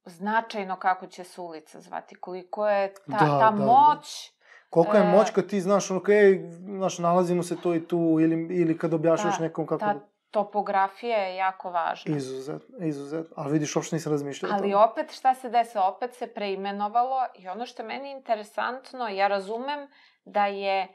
[0.06, 3.66] značajno kako će se ulica zvati, koliko je ta, Da, ta da, da.
[3.66, 4.32] moć
[4.72, 8.18] Koliko je e, moć kad ti znaš, ono, ej, znaš, nalazimo se tu i tu,
[8.22, 9.86] ili, ili kad objašnjaš Da, nekom kako...
[9.86, 10.00] ta
[10.32, 12.18] topografija je jako važna.
[12.18, 13.34] Izuzetno, izuzetno.
[13.38, 14.86] Ali vidiš, uopšte nisam razmišljao o Ali tome.
[14.86, 15.84] opet šta se desilo?
[15.84, 19.88] Opet se preimenovalo i ono što je meni interesantno, ja razumem
[20.26, 20.88] da je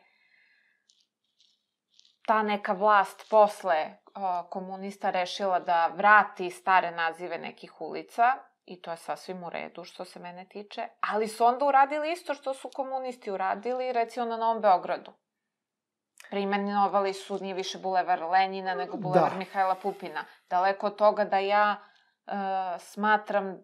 [2.27, 3.97] ta neka vlast posle
[4.51, 8.25] komunista rešila da vrati stare nazive nekih ulica
[8.67, 12.35] i to je sasvim u redu što se mene tiče, ali su onda uradili isto
[12.35, 15.13] što su komunisti uradili recimo na Novom Beogradu.
[16.31, 19.39] Preimenovali su, nije više bulevar Lenjina, nego bulevar Da.
[19.39, 20.25] Mihajla Pupina.
[20.51, 22.33] Daleko od toga da ja e,
[22.79, 23.59] smatram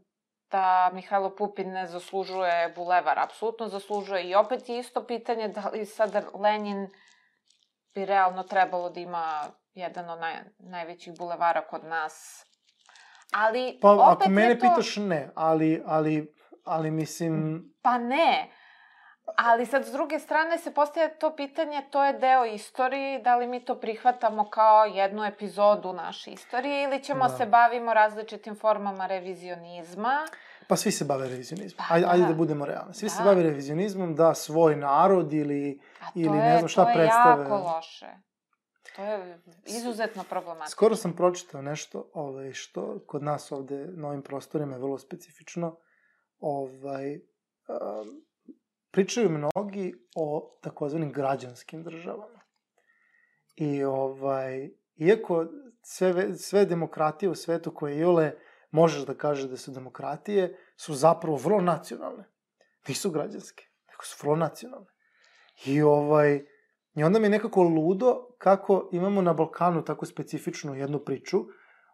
[0.50, 3.18] da Mihajlo Pupin ne zaslužuje bulevar.
[3.18, 4.24] Apsolutno zaslužuje.
[4.24, 6.88] I opet je isto pitanje da li sada Lenin
[7.94, 12.46] bi realno trebalo da ima jedan od naj, najvećih bulevara kod nas.
[13.32, 14.60] Ali Pa, opet ako mene to...
[14.60, 17.64] pitaš, ne, ali, ali, ali mislim...
[17.82, 18.50] Pa ne.
[19.36, 23.46] Ali sad, s druge strane, se postaje to pitanje, to je deo istorije, da li
[23.46, 27.36] mi to prihvatamo kao jednu epizodu naše istorije ili ćemo Da.
[27.36, 30.26] se bavimo različitim formama revizionizma.
[30.68, 31.84] Pa svi se bave revizionizmom.
[31.88, 32.12] Pa Ajde, da.
[32.12, 32.94] ajde da budemo realni.
[32.94, 33.24] Svi se Da.
[33.24, 35.80] bave revizionizmom da svoj narod ili...
[36.00, 37.42] A Ili je, ne znam šta to je predstave.
[37.42, 38.06] jako loše.
[38.96, 40.70] To je izuzetno problematično.
[40.70, 45.76] Skoro sam pročitao nešto ovaj, što kod nas ovde na ovim prostorima je vrlo specifično.
[46.40, 48.24] Ovaj, um,
[48.90, 52.40] pričaju mnogi o takozvanim građanskim državama.
[53.56, 55.46] I ovaj, iako
[55.82, 58.32] sve, ve- sve demokratije u svetu koje iole
[58.70, 62.24] možeš da kažeš da su demokratije, su zapravo vrlo nacionalne.
[62.88, 64.86] Nisu građanske, nego su vrlo nacionalne.
[65.64, 66.46] I ovaj,
[66.94, 71.38] I onda mi je nekako ludo kako imamo na Balkanu tako specifičnu jednu priču,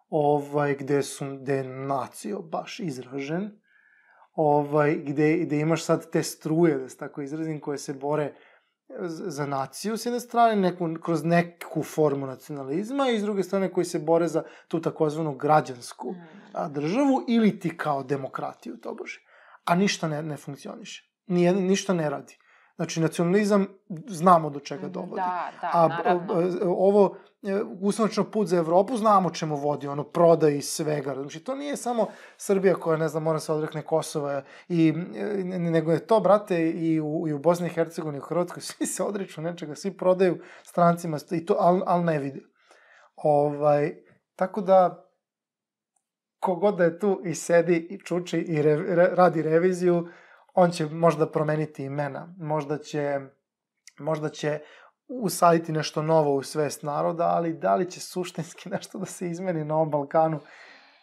[0.08, 3.50] ovaj, gde, su, gde je nacio baš izražen,
[4.32, 8.34] ovaj, gde, gde imaš sad te struje, da se tako izrazim, koje se bore
[9.10, 13.84] za naciju s jedne strane, neku, kroz neku formu nacionalizma i s druge strane koji
[13.84, 16.50] se bore za tu takozvanu građansku Mm.
[16.52, 19.20] a, državu ili ti kao demokratiju, tobože.
[19.64, 21.10] A ništa ne, ne funkcioniše.
[21.26, 22.38] Nije, ništa ne radi.
[22.78, 23.66] Znači, nacionalizam
[24.06, 25.14] znamo do čega dovodi.
[25.14, 26.50] Da, da, A naravno.
[26.64, 31.14] ovo e, usnočno put za Evropu znamo čemu vodi, ono proda i svega.
[31.14, 35.58] Znači to nije samo Srbija koja ne znam mora se odrekne Kosova i e, ne-
[35.58, 38.86] nego je to brate i u, i u Bosni i Hercegovini i u Hrvatskoj svi
[38.86, 42.40] se odriču nečega, svi prodaju strancima i to al, al ne vide.
[43.16, 43.94] Ovaj
[44.36, 45.04] tako da
[46.40, 50.08] kogod da je tu i sedi i čuči i re, re, radi reviziju,
[50.60, 53.20] on će možda promeniti imena, možda će
[53.98, 54.60] možda će
[55.08, 59.64] usaditi nešto novo u svest naroda, ali da li će suštinski nešto da se izmeni
[59.64, 60.40] na ovom Balkanu,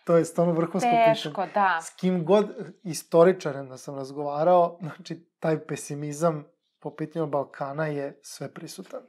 [0.06, 1.14] to je stvarno vrhunsko pitanje.
[1.14, 1.80] Teško, da.
[1.82, 6.46] S kim god istoričarem da sam razgovarao, znači taj pesimizam
[6.80, 9.02] po pitanju Balkana je sve prisutan.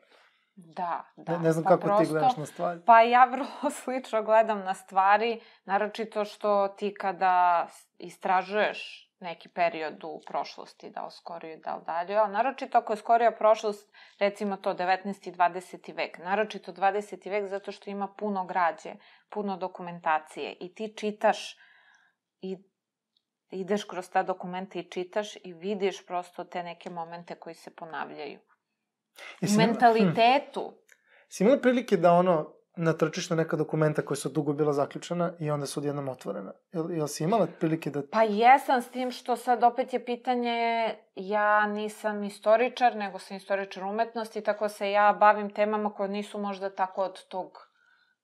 [0.55, 1.33] Da, da.
[1.33, 2.81] ne, ne znam pa kako prosto, ti gledaš na stvari.
[2.87, 7.67] Pa ja vrlo slično gledam na stvari, naročito što ti kada
[7.99, 12.97] istražuješ neki period u prošlosti, da li skoriju, da li dalje, a naročito ako je
[12.97, 15.29] skorija prošlost, recimo to 19.
[15.29, 15.97] i 20.
[15.97, 17.31] vek, naročito 20.
[17.31, 18.95] vek zato što ima puno građe,
[19.31, 21.57] puno dokumentacije i ti čitaš
[22.41, 22.57] i
[23.51, 28.39] ideš kroz ta dokumenta i čitaš i vidiš prosto te neke momente koji se ponavljaju.
[28.39, 28.43] U
[29.41, 30.71] Jesi imala- mentalitetu.
[30.71, 30.77] Hm.
[31.29, 35.51] Si imala prilike da ono natrčiš na neka dokumenta koja su dugo bila zaključena i
[35.51, 36.53] onda su odjednom otvorena?
[36.73, 38.03] Jel, jel si imala prilike da...
[38.13, 43.85] Pa jesam s tim što sad opet je pitanje, ja nisam istoričar, nego sam istoričar
[43.85, 47.69] umetnosti, tako se ja bavim temama koje nisu možda tako od tog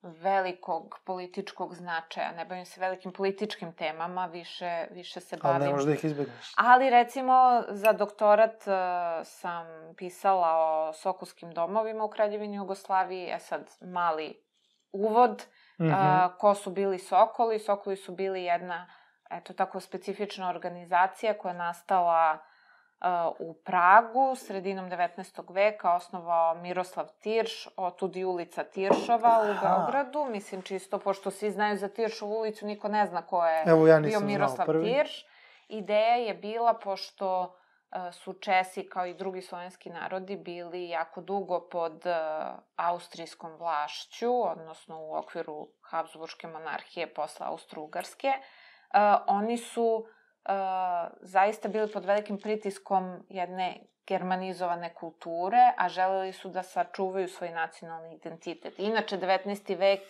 [0.03, 2.33] velikog političkog značaja.
[2.33, 5.67] Ne bavim se velikim političkim temama, više, više se Ali bavim...
[5.67, 6.53] ne možeš da ih izbegneš.
[6.57, 8.73] Ali recimo za doktorat uh,
[9.25, 14.43] sam pisala o Sokolskim domovima u Kraljevini Jugoslaviji, e sad mali
[14.93, 15.47] uvod,
[15.81, 15.95] Mhm.
[15.95, 17.59] a, ko su bili Sokoli.
[17.59, 18.87] Sokoli su bili jedna,
[19.31, 22.39] eto tako, specifična organizacija koja je nastala
[23.39, 25.55] u Pragu sredinom 19.
[25.55, 30.25] veka osnovao Miroslav Tirš, otud i ulica Tiršova u Beogradu.
[30.31, 34.01] Mislim, čisto, pošto svi znaju za Tiršovu ulicu, niko ne zna ko je Evo, ja
[34.01, 35.27] bio Miroslav Tirš.
[35.69, 37.57] Ideja je bila, pošto
[37.93, 42.15] e, su Česi kao i drugi slovenski narodi bili jako dugo pod e,
[42.77, 48.39] austrijskom vlašću, odnosno u okviru Habsburgske monarhije posle Austro-Ugarske, e,
[49.27, 50.07] oni su
[51.21, 58.15] zaista bili pod velikim pritiskom jedne germanizovane kulture, a želeli su da sačuvaju svoj nacionalni
[58.15, 58.79] identitet.
[58.79, 59.79] Inače, 19.
[59.79, 60.01] vek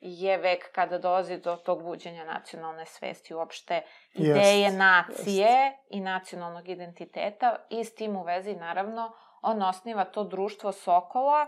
[0.00, 3.82] je vek kada dolazi do tog buđenja nacionalne svesti, uopšte
[4.14, 5.78] ideje jest, nacije jest.
[5.90, 11.46] i nacionalnog identiteta i s tim u vezi, naravno, on osniva to društvo Sokola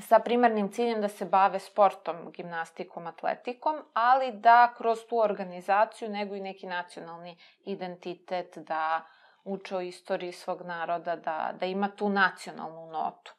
[0.00, 6.34] sa primarnim ciljem da se bave sportom, gimnastikom, atletikom, ali da kroz tu organizaciju nego
[6.34, 9.02] i neki nacionalni identitet, da
[9.44, 13.32] uče o istoriji svog naroda, da, da ima tu nacionalnu notu.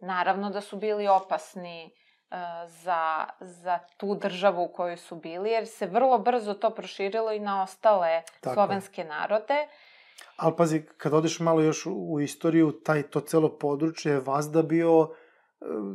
[0.00, 1.90] Naravno da su bili opasni
[2.30, 7.32] uh, za, za tu državu u kojoj su bili, jer se vrlo brzo to proširilo
[7.32, 8.54] i na ostale Tako.
[8.54, 9.68] slovenske narode.
[10.36, 15.14] Ali pazi, kad odeš malo još u istoriju, taj, to celo područje je vazda bio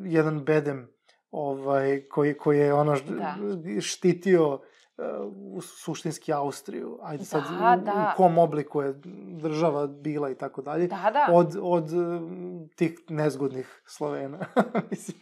[0.05, 0.95] jedan bedem
[1.31, 3.35] ovaj, koji, koji je ono da.
[3.81, 6.99] štitio uh, suštinski Austriju.
[7.01, 8.13] Ajde sad, da, u, da.
[8.13, 8.93] u kom obliku je
[9.41, 10.87] država bila i tako dalje.
[10.87, 11.27] Da, da.
[11.33, 11.89] Od, od
[12.75, 14.39] tih nezgodnih Slovena.
[14.91, 15.17] Mislim.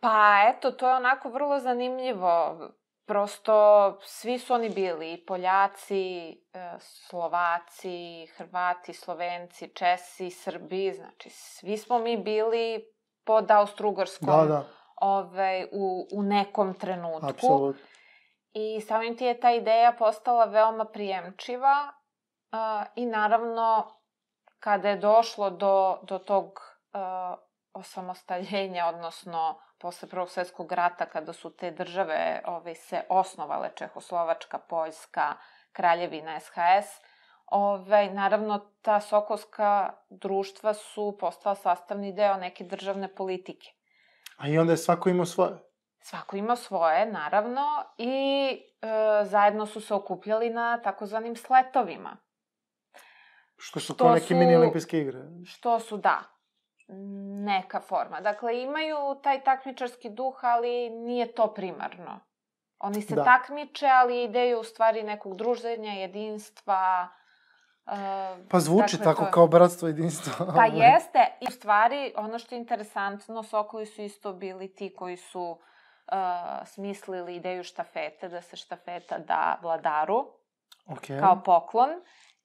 [0.00, 2.58] Pa eto, to je onako vrlo zanimljivo.
[3.06, 6.34] Prosto svi su oni bili, i Poljaci, e,
[6.78, 12.84] Slovaci, Hrvati, Slovenci, Česi, Srbi, znači svi smo mi bili
[13.24, 14.64] pod Austro-Ugarskom da, da.
[14.96, 17.28] Ovaj, u, u nekom trenutku.
[17.30, 17.82] Apsolutno.
[18.52, 21.92] I samim ti je ta ideja postala veoma prijemčiva
[22.52, 23.92] uh, i naravno
[24.58, 26.46] kada je došlo do, do tog
[26.92, 27.38] uh,
[27.72, 35.34] osamostaljenja, odnosno posle Prvog svetskog rata, kada su te države ovaj, se osnovale, Čehoslovačka, Poljska,
[35.72, 37.02] Kraljevina, SHS,
[37.46, 43.72] Ove, naravno, ta sokolska društva su postala sastavni deo neke državne politike.
[44.36, 45.52] A i onda je svako imao svoje?
[46.00, 48.48] Svako imao svoje, naravno, i
[48.82, 52.16] e, zajedno su se okupljali na takozvanim sletovima.
[53.56, 55.20] Što su kao neke su, mini olimpijske igre?
[55.46, 56.22] Što su, da,
[57.44, 58.20] neka forma.
[58.20, 62.20] Dakle, imaju taj takmičarski duh, ali nije to primarno.
[62.78, 63.24] Oni se da.
[63.24, 67.08] takmiče, ali ideju u stvari nekog druženja, jedinstva,
[67.86, 67.92] Uh,
[68.50, 69.30] pa zvuči dakle, tako, to...
[69.30, 70.32] kao bratstvo jedinstvo.
[70.38, 70.70] Pa ovaj.
[70.74, 71.18] jeste.
[71.40, 75.56] I u stvari, ono što je interesantno, Sokoli su isto bili ti koji su uh,
[76.66, 80.26] smislili ideju štafete, da se štafeta da vladaru
[80.86, 81.20] okay.
[81.20, 81.90] kao poklon.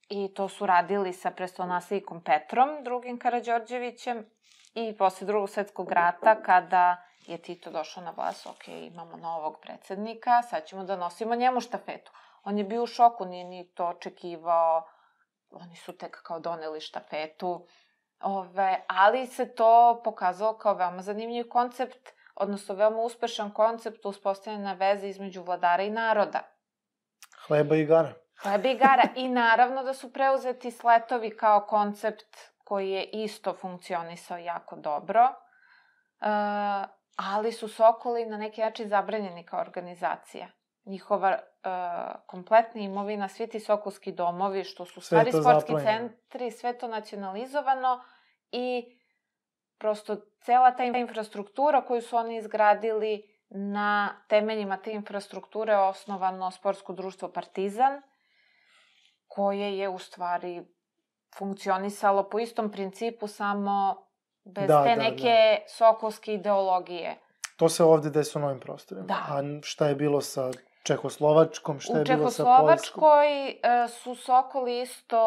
[0.09, 4.25] I to su radili sa prestolonaslednikom Petrom, drugim Karadžorđevićem.
[4.73, 10.41] I posle drugog svetskog rata, kada je Tito došao na vlast, ok, imamo novog predsednika,
[10.41, 12.11] sad ćemo da nosimo njemu štafetu.
[12.43, 14.87] On je bio u šoku, nije ni to očekivao,
[15.51, 17.67] oni su tek kao doneli štafetu,
[18.19, 25.09] ove, ali se to pokazalo kao veoma zanimljiv koncept, odnosno veoma uspešan koncept uspostavljena veze
[25.09, 26.39] između vladara i naroda.
[27.47, 28.13] Hleba i igara.
[28.41, 29.03] Hleba i igara.
[29.15, 35.21] I naravno da su preuzeti sletovi kao koncept koji je isto funkcionisao jako dobro.
[35.23, 35.33] E,
[37.15, 40.47] ali su Sokoli na neki način zabranjeni kao organizacija
[40.87, 46.09] njihova uh, kompletna imovina, svi ti sokolski domovi, što su stvari sportski zaplanjeno.
[46.09, 48.03] centri, sve to nacionalizovano
[48.51, 48.97] i
[49.77, 57.31] prosto cela ta infrastruktura koju su oni izgradili na temeljima te infrastrukture osnovano sportsko društvo
[57.31, 58.01] Partizan,
[59.27, 60.65] koje je u stvari
[61.37, 64.07] funkcionisalo po istom principu, samo
[64.43, 65.69] bez da, te da, neke da.
[65.69, 67.17] sokolske ideologije.
[67.57, 69.07] To se ovde desi u novim prostorima.
[69.07, 69.13] Da.
[69.13, 70.51] A šta je bilo sa
[70.87, 72.65] Čehoslovačkom, šta je bilo sa Polskom?
[72.65, 75.21] U Čehoslovačkoj e, su Sokoli isto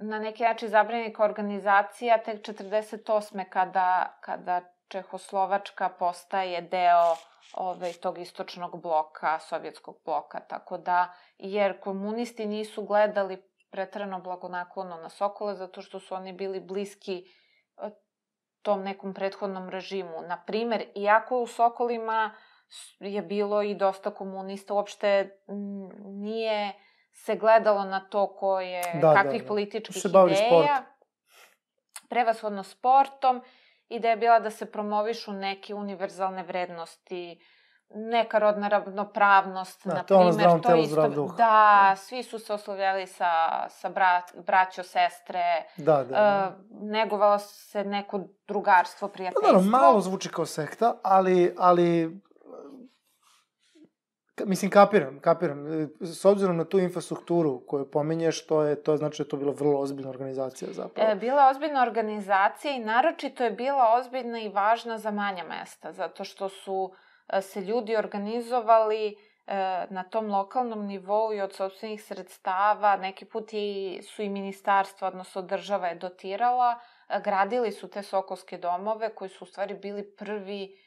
[0.00, 3.44] na neki način zabranjeni kao organizacija tek 48.
[3.48, 7.16] kada, kada Čehoslovačka postaje deo
[7.54, 15.08] ove, tog istočnog bloka, sovjetskog bloka, tako da, jer komunisti nisu gledali pretrano blagonaklono na
[15.08, 17.24] Sokole, zato što su oni bili bliski
[17.76, 17.90] e,
[18.62, 20.22] tom nekom prethodnom režimu.
[20.28, 22.51] Naprimer, iako u Sokolima uh,
[23.00, 25.38] je bilo i dosta komunista, uopšte
[26.04, 26.72] nije
[27.12, 29.48] se gledalo na to ko je, da, kakvih da, da.
[29.48, 30.36] političkih se ideja.
[30.36, 30.86] Sport.
[32.08, 33.42] Prevashodno sportom.
[33.88, 37.40] Ideja je bila da se promovišu neke univerzalne vrednosti
[37.94, 41.36] neka rodna ravnopravnost, Da, na to primer, zdravom to telu, isto, zdrav duh.
[41.36, 43.28] Da, svi su se oslovljali sa,
[43.68, 45.42] sa bra, braćo, sestre,
[45.76, 46.04] Da, da.
[46.04, 46.54] da.
[46.58, 49.52] uh, negovalo se neko drugarstvo, Pa prijateljstvo.
[49.52, 52.20] dobro, malo zvuči kao sekta, ali, ali
[54.44, 55.82] mislim, kapiram, kapiram.
[55.82, 59.36] E, S obzirom na tu infrastrukturu koju pominješ, to je, to znači da je to
[59.36, 61.10] bila vrlo ozbiljna organizacija zapravo.
[61.10, 66.24] E, bila ozbiljna organizacija i naročito je bila ozbiljna i važna za manja mesta, zato
[66.24, 66.92] što su
[67.28, 69.14] e, se ljudi organizovali e,
[69.90, 75.42] na tom lokalnom nivou i od sobstvenih sredstava, neki put i, su i ministarstva, odnosno
[75.42, 76.78] država je dotirala,
[77.08, 80.81] e, gradili su te sokolske domove koji su u stvari bili prvi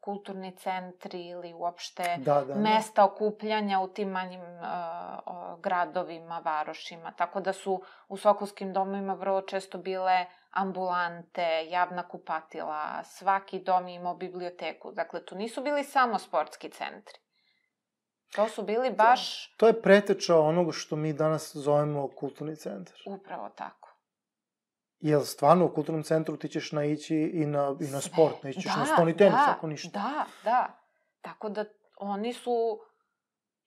[0.00, 2.54] kulturni centri ili uopšte da, da, da.
[2.54, 7.12] mesta okupljanja u tim manjim uh, gradovima, varošima.
[7.12, 13.94] Tako da su u Sokolskim domovima vrlo često bile ambulante, javna kupatila, svaki dom je
[13.94, 14.92] imao biblioteku.
[14.92, 17.18] Dakle, to nisu bili samo sportski centri.
[18.34, 22.96] To su bili baš To je preteča onoga što mi danas zovemo kulturni centar.
[23.06, 23.85] upravo tako.
[25.00, 28.74] Jel stvarno u kulturnom centru ti ćeš naići i na, i na sport, naići ćeš
[28.74, 29.90] da, na stoni tenis, da, ako ništa.
[29.90, 30.80] Da, da.
[31.20, 31.64] Tako da
[31.96, 32.78] oni su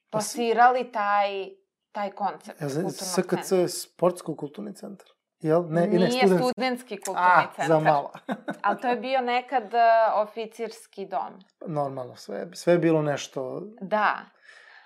[0.09, 1.49] Pa plasirali taj,
[1.91, 3.67] taj koncept Ja, kulturnog SKC centra.
[3.67, 5.07] sportsko-kulturni centar.
[5.39, 5.65] Jel?
[5.69, 6.41] Ne, Nije ne, student...
[6.51, 7.67] studentski kulturni A, centar.
[7.67, 8.11] za malo.
[8.63, 11.39] Ali to je bio nekad uh, oficirski dom.
[11.67, 13.61] Normalno, sve, sve je bilo nešto...
[13.81, 14.17] Da.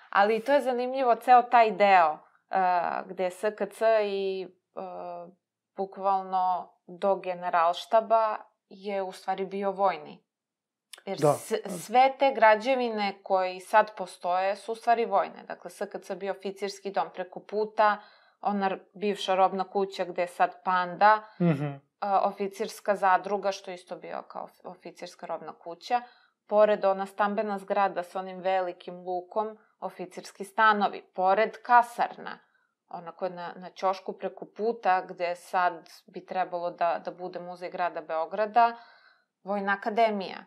[0.09, 5.33] Ali to je zanimljivo, ceo taj deo uh, gde SKC i uh,
[5.75, 8.37] bukvalno do generalštaba
[8.69, 10.23] je u stvari bio vojni.
[11.05, 11.33] Jer Da.
[11.83, 15.43] sve te građevine koje i sad postoje su u stvari vojne.
[15.47, 17.97] Dakle, SKC bio oficirski dom preko puta,
[18.41, 21.71] ona bivša robna kuća gde je sad Panda, Mhm.
[21.99, 26.01] a, oficirska zadruga, što je isto bio kao oficirska robna kuća.
[26.47, 31.01] Pored ona stambena zgrada sa onim velikim lukom, oficirski stanovi.
[31.01, 32.39] Pored kasarna,
[32.93, 37.39] ona koja je na, na ćošku preko puta, gde sad bi trebalo da, da bude
[37.39, 38.77] muzej grada Beograda,
[39.43, 40.45] Vojna akademija.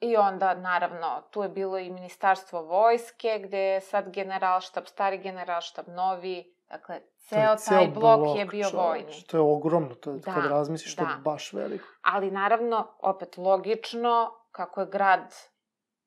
[0.00, 5.88] I onda, naravno, tu je bilo i ministarstvo vojske, gde je sad generalštab, stari generalštab,
[5.88, 8.76] novi, dakle, je ceo ceo taj blok, je blok, bio čoveče.
[8.76, 9.22] vojni.
[9.26, 11.20] To je ogromno, to je, Da, kad razmisliš, to je da.
[11.24, 11.84] baš veliko.
[12.02, 15.34] Ali naravno, opet logično, kako je grad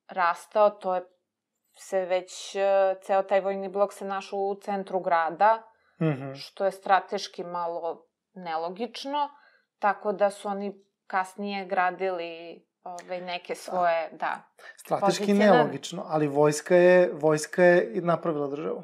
[0.08, 1.02] rastao, to je
[1.74, 2.60] se već, e,
[3.02, 5.62] ceo taj vojni blok se našao u centru grada,
[6.02, 6.32] Mhm.
[6.34, 9.28] što je strateški malo nelogično,
[9.78, 10.74] tako da su oni
[11.06, 14.42] kasnije gradili ove, neke svoje, da.
[14.76, 18.82] Strateški Pozicije nelogično, ali vojska je, vojska je napravila državu.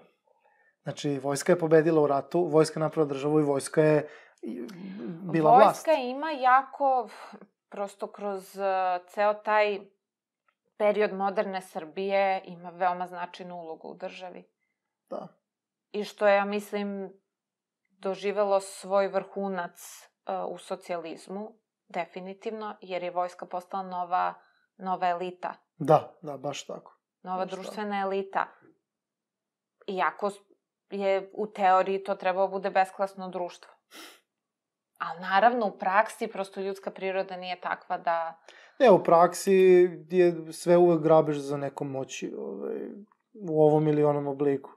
[0.83, 4.09] Znači, vojska je pobedila u ratu, vojska je napravila državu i vojska je
[5.25, 5.87] bila Vojska vlast.
[6.01, 7.09] ima jako,
[7.69, 8.63] prosto kroz e,
[9.09, 9.81] ceo taj
[10.79, 14.45] period moderne Srbije ima veoma značajnu ulogu u državi.
[15.11, 15.29] Da.
[15.93, 17.13] I što je, ja mislim,
[17.91, 21.59] doživelo svoj vrhunac uh, u socijalizmu,
[21.89, 24.35] definitivno, jer je vojska postala nova,
[24.77, 26.99] nova elita, Da, da, baš tako.
[27.23, 28.47] nova Baš društvena elita.
[29.87, 30.31] Iako
[30.91, 33.73] je u teoriji to trebalo bude besklasno društvo.
[34.99, 38.39] Ali naravno, u praksi, prosto ljudska priroda nije takva da...
[38.79, 39.53] Ne, u praksi
[40.11, 42.77] je sve uvek grabež za nekom moći ovaj,
[43.35, 44.71] u ovom ili onom obliku.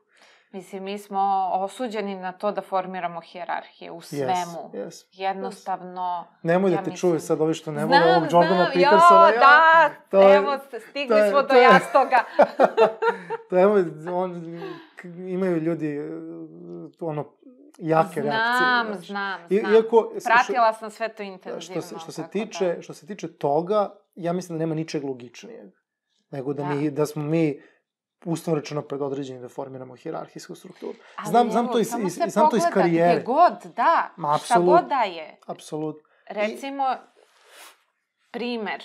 [0.52, 1.20] Mislim, mi smo
[1.54, 4.26] osuđeni na to da formiramo hijerarhije u svemu.
[4.26, 5.06] Yes, yes.
[5.14, 6.26] Jednostavno...
[6.44, 8.68] Nemoj Ja da te mislim- čuje sad ovi što ne vole Znam, ovog Jordana znam,
[8.74, 9.28] Petersona.
[9.28, 12.24] Jo, da, to evo, stigli to smo do to je- jastoga.
[13.50, 13.76] To evo,
[14.14, 14.60] on,
[15.28, 16.10] imaju ljudi eh,
[17.00, 17.26] ono,
[17.78, 18.24] jake reakcije.
[18.24, 19.08] znam, znaš.
[19.08, 19.74] znam, I- znam.
[19.74, 21.62] Iako, Pratila sam sve to intenzivno.
[21.62, 22.82] što se, što se tako tiče, Da.
[22.82, 25.70] što se tiče toga, ja mislim da nema ničeg logičnijeg.
[26.32, 26.70] Nego da, Da.
[26.70, 27.62] mi, da smo mi
[28.26, 30.94] uslovno rečeno predodređeni da formiramo hirarhijsku strukturu.
[31.16, 33.14] Ali znam- znam evo, to iz- iz- znam to iz pogleda karijere.
[33.14, 35.38] Gde god, da, Ma, šta god da je.
[35.46, 36.10] Apsolutno.
[36.28, 36.96] Recimo,
[38.32, 38.84] primer,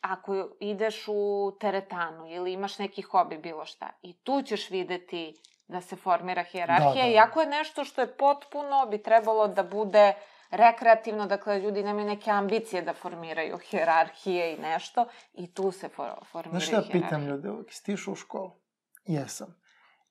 [0.00, 1.22] ako ideš u
[1.60, 5.34] teretanu ili imaš neki hobi, bilo šta, i tu ćeš videti
[5.68, 7.08] da se formira hijerarhija, Da, da, da.
[7.08, 10.14] iako je nešto što je potpuno, bi trebalo da bude
[10.50, 16.10] rekreativno, dakle, ljudi nemaju neke ambicije da formiraju hijerarhije i nešto, i tu se for,
[16.32, 18.50] formiraju Znaš šta pitam ljude, uvijek, išao u školu?
[19.06, 19.54] Jesam.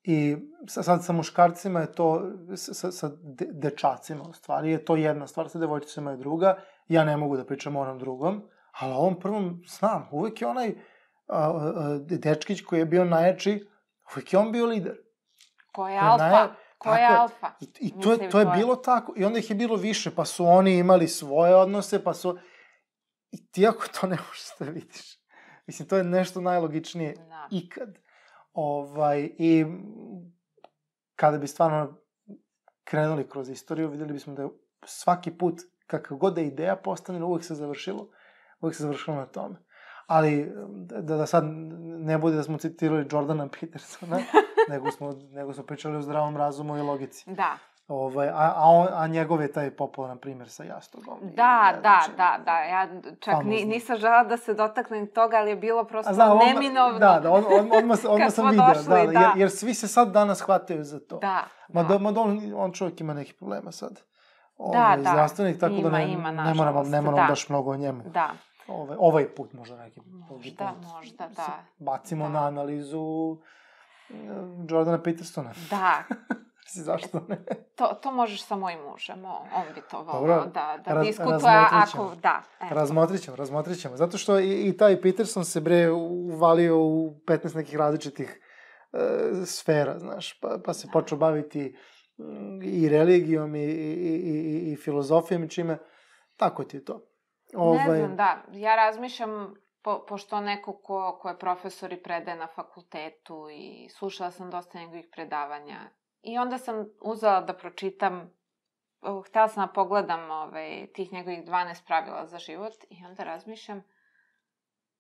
[0.03, 0.35] I
[0.67, 5.27] sa- sad sa muškarcima je to, sa, sa, de, dečacima u stvari, je to jedna
[5.27, 6.57] stvar, sa devojčicama je druga,
[6.87, 10.47] ja ne mogu da pričam o onom drugom, ali o ovom prvom znam, uvek je
[10.47, 10.69] onaj
[11.27, 13.67] a, a, dečkić koji je bio najjači,
[14.15, 14.97] uvek je on bio lider.
[15.73, 16.23] Ko je alfa?
[16.23, 17.51] naj- Ko je alfa?
[17.61, 19.13] I, i to, je, to je bilo tako.
[19.17, 22.37] I onda ih je bilo više, pa su oni imali svoje odnose, pa su...
[23.31, 25.19] I ti ako to ne možeš da vidiš,
[25.67, 27.47] mislim, to je nešto najlogičnije Da.
[27.51, 27.97] ikad.
[28.53, 29.65] Ovaj, I
[31.15, 31.97] kada bi stvarno
[32.83, 34.49] krenuli kroz istoriju, videli bismo da je
[34.85, 38.09] svaki put, kakav god da je ideja postavljena, uvek se završilo,
[38.61, 39.55] uvek se završilo na tome.
[40.07, 40.51] Ali,
[40.85, 41.43] da, da sad
[41.83, 44.17] ne bude da smo citirali Jordana Petersona,
[44.69, 47.23] nego, smo, nego smo pričali o zdravom razumu i logici.
[47.27, 47.57] Da,
[47.89, 51.19] Ovaj, a, a, on, a njegov je taj popularan primjer sa jastogom.
[51.21, 52.87] Da, ne, da, znači, da, da, ja
[53.19, 56.53] čak ni, nisam žela da se dotaknem toga, ali je bilo prosto A znam, odmah-
[56.53, 56.99] neminovno.
[56.99, 59.19] Da, da, od, od, odmah, odmah Kad sam vidio, došli, da, da, da.
[59.19, 61.17] Jer, jer svi se sad danas hvataju za to.
[61.17, 61.97] Da, Ma da.
[61.97, 63.93] ma da on, on čovjek ima nekih problema sad.
[63.93, 64.01] Da,
[64.57, 65.09] Ovaj, da.
[65.11, 67.27] Zdravstvenih, tako Ima, da ne, ima, ne moramo, nažalost, ne moramo da.
[67.27, 68.03] baš mnogo o njemu.
[68.05, 68.29] da.
[68.67, 70.91] Ovaj, ovaj put možda neki Možda, put.
[70.93, 71.47] možda, da.
[71.79, 72.29] Bacimo Da.
[72.31, 73.37] na analizu
[74.69, 75.53] Jordana Petersona.
[75.69, 76.03] Da,
[76.85, 77.37] zašto ne?
[77.75, 82.15] to, to možeš sa mojim mužem, on bi to volao da, da raz- diskutuje, ako,
[82.15, 82.41] da.
[82.61, 82.75] eto.
[82.75, 83.97] Razmotrit ćemo, razmotrit ćemo.
[83.97, 88.41] Zato što i, i taj Peterson se bre uvalio u 15 nekih različitih
[88.93, 88.99] e,
[89.45, 91.77] sfera, znaš, pa, pa se počeo baviti
[92.17, 95.77] mm, i religijom i, i, i, i filozofijom i čime,
[96.35, 97.01] tako ti je to.
[97.53, 98.43] Ovaj, Ne znam, da.
[98.51, 99.55] Ja razmišljam,
[99.87, 104.79] po, pošto neko ko, ko je profesor i predaje na fakultetu i slušala sam dosta
[104.79, 105.79] njegovih predavanja.
[106.21, 108.33] I onda sam uzela da pročitam,
[109.01, 113.83] uh, htela sam da pogledam ovaj, tih njegovih 12 pravila za život i onda razmišljam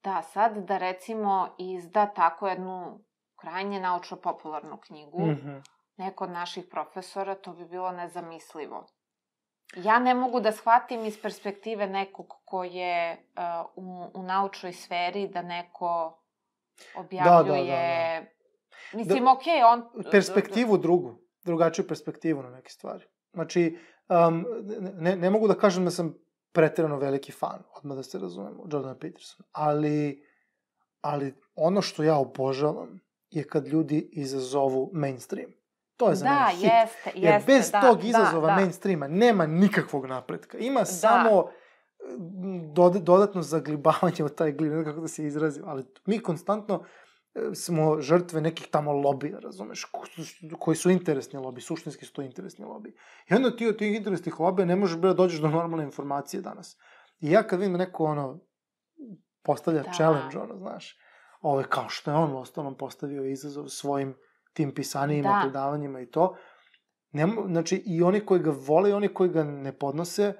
[0.03, 2.99] da sad da recimo izda tako jednu
[3.35, 5.57] krajnje naučno-popularnu knjigu, mhm.
[5.97, 8.87] neko od naših profesora, to bi bilo nezamislivo.
[9.75, 15.27] Ja ne mogu da shvatim iz perspektive nekog ko je uh, u, u naučnoj sferi
[15.27, 16.19] da neko
[16.95, 18.33] objavljuje...
[18.93, 19.83] Mislim, Da- okej, on...
[20.11, 23.05] perspektivu drugu, drugačiju perspektivu na neke stvari.
[23.33, 24.45] Znači, um,
[24.93, 26.15] ne, ne mogu da kažem da sam
[26.51, 30.23] pretirano veliki fan, odmah da se razumemo, Jordana Petersona, ali,
[31.01, 32.99] ali ono što ja obožavam
[33.29, 35.51] je kad ljudi izazovu mainstream.
[35.97, 36.63] To je za Da, mene hit.
[36.63, 38.55] jeste, Jer jeste, bez da, tog da, izazova da.
[38.55, 40.57] mainstreama nema nikakvog napretka.
[40.57, 41.49] Ima samo
[42.17, 46.83] mm, dod- dodatno zaglibavanje od taj glib, ne kako da se izrazim, ali mi konstantno
[47.35, 49.85] e, smo žrtve nekih tamo lobija, razumeš,
[50.59, 52.95] koji su interesni lobi, suštinski su to interesni lobi.
[53.29, 56.77] I onda ti od tih interesnih lobija ne možeš da dođeš do normalne informacije danas.
[57.19, 58.39] I ja kad vidim da neko ono
[59.43, 59.91] postavlja Da.
[59.93, 60.97] challenge, ono, znaš,
[61.41, 64.15] ove, kao što je on u ostalom postavio izazov svojim
[64.57, 65.41] tim pisanijima, Da.
[65.41, 66.35] predavanjima i to,
[67.11, 70.33] Nemo, znači, i oni koji ga vole i oni koji ga ne podnose,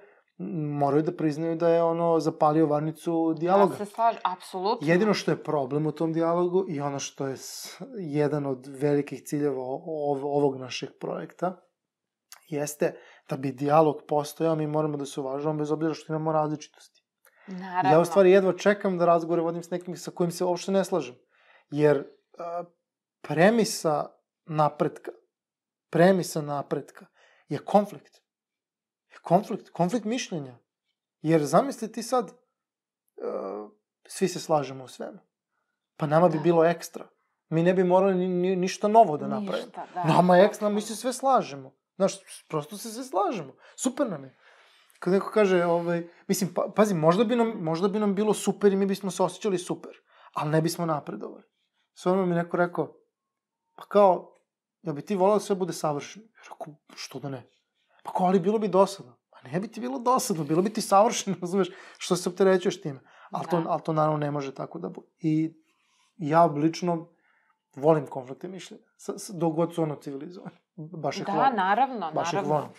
[0.80, 3.74] moraju da priznaju da je ono zapalio varnicu dijaloga.
[3.74, 4.88] Ja se slažem, apsolutno.
[4.88, 7.36] Jedino što je problem u tom dijalogu i ono što je
[7.98, 9.64] jedan od velikih ciljeva
[10.24, 11.56] ovog našeg projekta
[12.48, 12.96] jeste
[13.30, 17.04] da bi dijalog postojao, mi moramo da se uvažavamo bez obzira što imamo različitosti.
[17.48, 17.92] Naravno.
[17.92, 20.84] Ja u stvari jedva čekam da razgovore vodim s nekim sa kojim se uopšte ne
[20.86, 21.16] slažem.
[21.70, 22.04] Jer
[23.28, 24.08] premisa
[24.46, 25.12] napretka,
[25.90, 27.06] premisa napretka
[27.50, 28.22] je konflikt.
[29.22, 30.58] Konflikt, konflikt mišljenja.
[31.22, 32.32] Jer zamisli ti sad,
[33.24, 33.70] a,
[34.08, 35.20] svi se slažemo u svemu.
[35.98, 36.44] Pa nama bi Da.
[36.44, 37.08] bilo ekstra.
[37.50, 39.66] Mi ne bi morali ni, ni, ništa novo da napravimo.
[39.66, 40.04] Ništa, da.
[40.04, 41.74] Nama je ekstra, mi se sve slažemo.
[41.96, 42.14] Znaš,
[42.50, 43.54] prosto se sve slažemo.
[43.76, 44.38] Super nam je.
[45.00, 48.74] Kad neko kaže, ovaj, mislim, pa, pazi, možda bi, nam, možda bi nam bilo super
[48.74, 49.92] i mi bismo se osjećali super,
[50.34, 51.44] ali ne bismo napredovali.
[51.94, 52.94] Sve ono mi neko rekao,
[53.78, 54.34] pa kao,
[54.82, 56.26] ja bi ti volao da sve bude savršeno.
[56.26, 57.44] Ja Rekao, što da ne?
[58.04, 59.18] Pa kao, ali bilo bi dosadno.
[59.30, 63.00] Pa ne bi ti bilo dosadno, bilo bi ti savršeno, razumeš, što se opterećuješ time.
[63.32, 63.70] Ali, to, Da.
[63.70, 65.08] ali to naravno ne može tako da bude.
[65.20, 65.54] I
[66.18, 67.08] ja lično
[67.76, 70.56] volim konflikte mišljenja, s, s, dok god su ono civilizovani.
[70.76, 71.56] Baš ih Da, volim.
[71.56, 72.54] naravno, Baš naravno.
[72.54, 72.70] volim.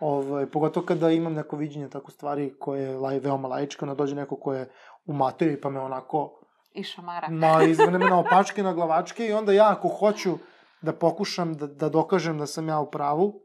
[0.00, 4.14] Ovaj, pogotovo kada imam neko viđenje tako stvari koje je laj, veoma laičko, onda dođe
[4.14, 4.70] neko ko je
[5.06, 6.40] u materiji pa me onako
[6.76, 7.28] I šamara.
[7.30, 10.38] ma izvene me na opačke, na glavačke i onda ja ako hoću
[10.80, 13.42] da pokušam da, da dokažem da sam ja u pravu,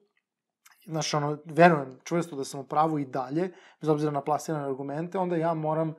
[0.86, 5.18] znaš, ono, verujem čvrsto da sam u pravu i dalje, bez obzira na plasirane argumente,
[5.18, 5.96] onda ja moram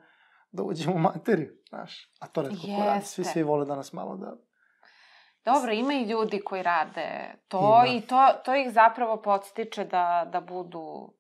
[0.52, 2.10] da uđem u materiju, znaš.
[2.20, 3.06] A to redko ko radi.
[3.06, 4.36] Svi, svi vole da nas malo da...
[5.44, 7.96] Dobro, ima i ljudi koji rade to Ima.
[7.96, 11.14] i to, to ih zapravo podstiče da, da budu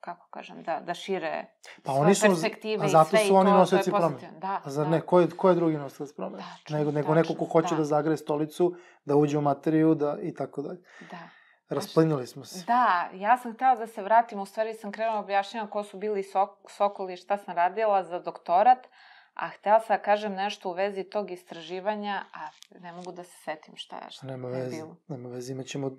[0.00, 1.46] kako kažem, da, da šire
[1.82, 4.30] Pa svoje oni su, perspektive a i zato sve su i oni nosioci promene.
[4.38, 4.90] Da, A zar da.
[4.90, 5.00] ne?
[5.00, 6.44] Ko je, ko je drugi nosilac promene?
[6.62, 7.76] Tačno, nego, nego neko ko hoće da.
[7.76, 7.84] da.
[7.84, 8.74] zagreje stolicu,
[9.04, 10.80] da uđe u materiju da, i tako dalje.
[11.10, 11.28] Da.
[11.68, 12.64] Rasplinuli smo se.
[12.66, 16.22] Da, ja sam htela da se vratim, u stvari sam krenula objašnjena ko su bili
[16.22, 18.86] sok, Sokoli i šta sam radila za doktorat,
[19.34, 22.48] a htela sam da kažem nešto u vezi tog istraživanja, a
[22.80, 24.96] ne mogu da se setim šta je, šta Nema je veze, bilo.
[25.08, 25.90] nema veze, imaćemo,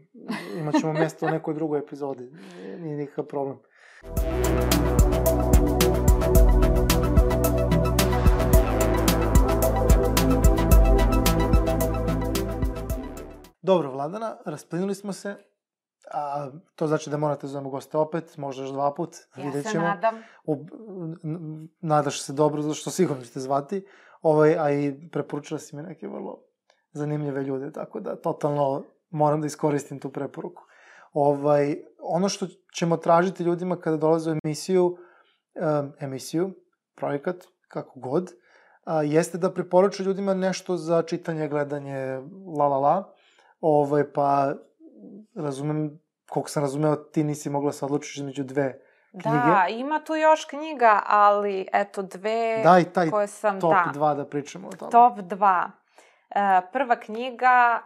[0.57, 2.31] imaćemo mesto u nekoj drugoj epizodi,
[2.79, 3.59] nije nikakav problem.
[13.61, 15.35] Dobro, Vladana, rasplinuli smo se.
[16.13, 19.15] A, to znači da morate da zovemo goste opet, možda još dva put.
[19.35, 19.71] Ja vidjet ćemo.
[19.71, 20.15] se nadam.
[20.45, 20.65] U,
[21.81, 23.85] nadaš se dobro, zašto što sigurno ćete zvati.
[24.21, 26.43] Ovaj, a i preporučila si mi neke vrlo
[26.91, 30.63] zanimljive ljude, tako da totalno moram da iskoristim tu preporuku.
[31.13, 36.53] Ovaj, ono što ćemo tražiti ljudima kada dolaze u emisiju, um, emisiju,
[36.95, 37.35] projekat,
[37.67, 38.31] kako god,
[38.83, 42.21] a, jeste da preporuče ljudima nešto za čitanje, gledanje,
[42.57, 43.13] la la la.
[43.61, 44.53] Ovaj, pa
[45.35, 45.99] razumem,
[46.29, 48.81] koliko sam razumeo, ti nisi mogla se odlučiš između dve
[49.13, 53.91] Da, ima tu još knjiga, ali eto dve Daj taj koje sam, top da.
[53.93, 54.91] 2 da pričamo o tome.
[54.91, 55.69] Top 2.
[56.29, 57.81] E, prva knjiga,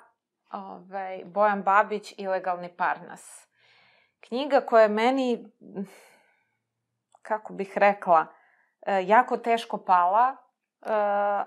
[0.55, 3.47] ovaj, Bojan Babić, Ilegalni parnas.
[4.19, 5.51] Knjiga koja je meni,
[7.21, 8.25] kako bih rekla,
[8.85, 10.35] e, jako teško pala, e,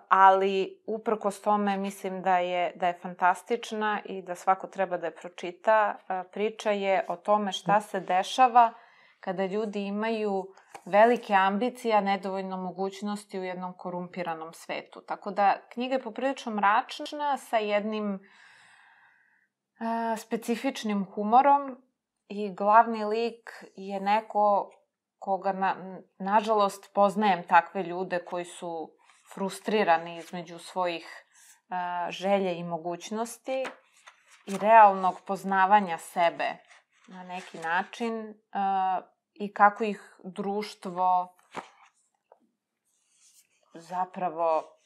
[0.08, 5.14] ali uprkos tome mislim da je, da je fantastična i da svako treba da je
[5.14, 5.96] pročita.
[6.08, 8.72] E, priča je o tome šta se dešava
[9.20, 10.46] kada ljudi imaju
[10.84, 15.00] velike ambicije, a nedovoljno mogućnosti u jednom korumpiranom svetu.
[15.00, 18.20] Tako da knjiga je poprilično mračna sa jednim
[20.16, 21.82] specifičnim humorom
[22.28, 24.70] i glavni lik je neko
[25.18, 28.90] koga, na, nažalost, poznajem takve ljude koji su
[29.34, 33.64] frustrirani između svojih e, želje i mogućnosti
[34.46, 36.56] i realnog poznavanja sebe
[37.06, 38.34] na neki način e,
[39.34, 41.34] i kako ih društvo
[43.74, 44.77] zapravo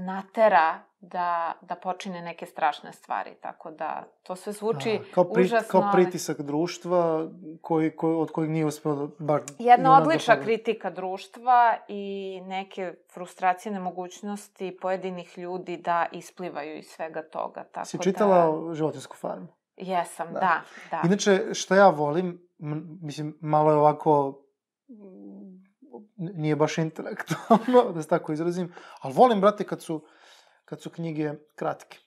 [0.00, 3.30] natera da, da počine neke strašne stvari.
[3.40, 5.68] Tako da to sve zvuči A, kao, pri, užasno.
[5.80, 7.28] kao pritisak društva
[7.60, 9.40] koji, koji, od kojeg nije uspeo da bar...
[9.58, 16.86] Jedna junak odlična da kritika društva i neke frustracije, nemogućnosti pojedinih ljudi da isplivaju iz
[16.86, 17.64] svega toga.
[17.64, 18.02] Tako Si da...
[18.02, 19.46] čitala o životinsku farmu?
[19.76, 20.40] Jesam, Da.
[20.40, 21.00] da, da.
[21.04, 22.48] Inače, šta ja volim,
[23.02, 24.40] mislim, malo je ovako,
[26.16, 30.04] nije baš intelektualno, da se tako izrazim, ali volim, brate, kad su,
[30.64, 31.98] kad su knjige kratke.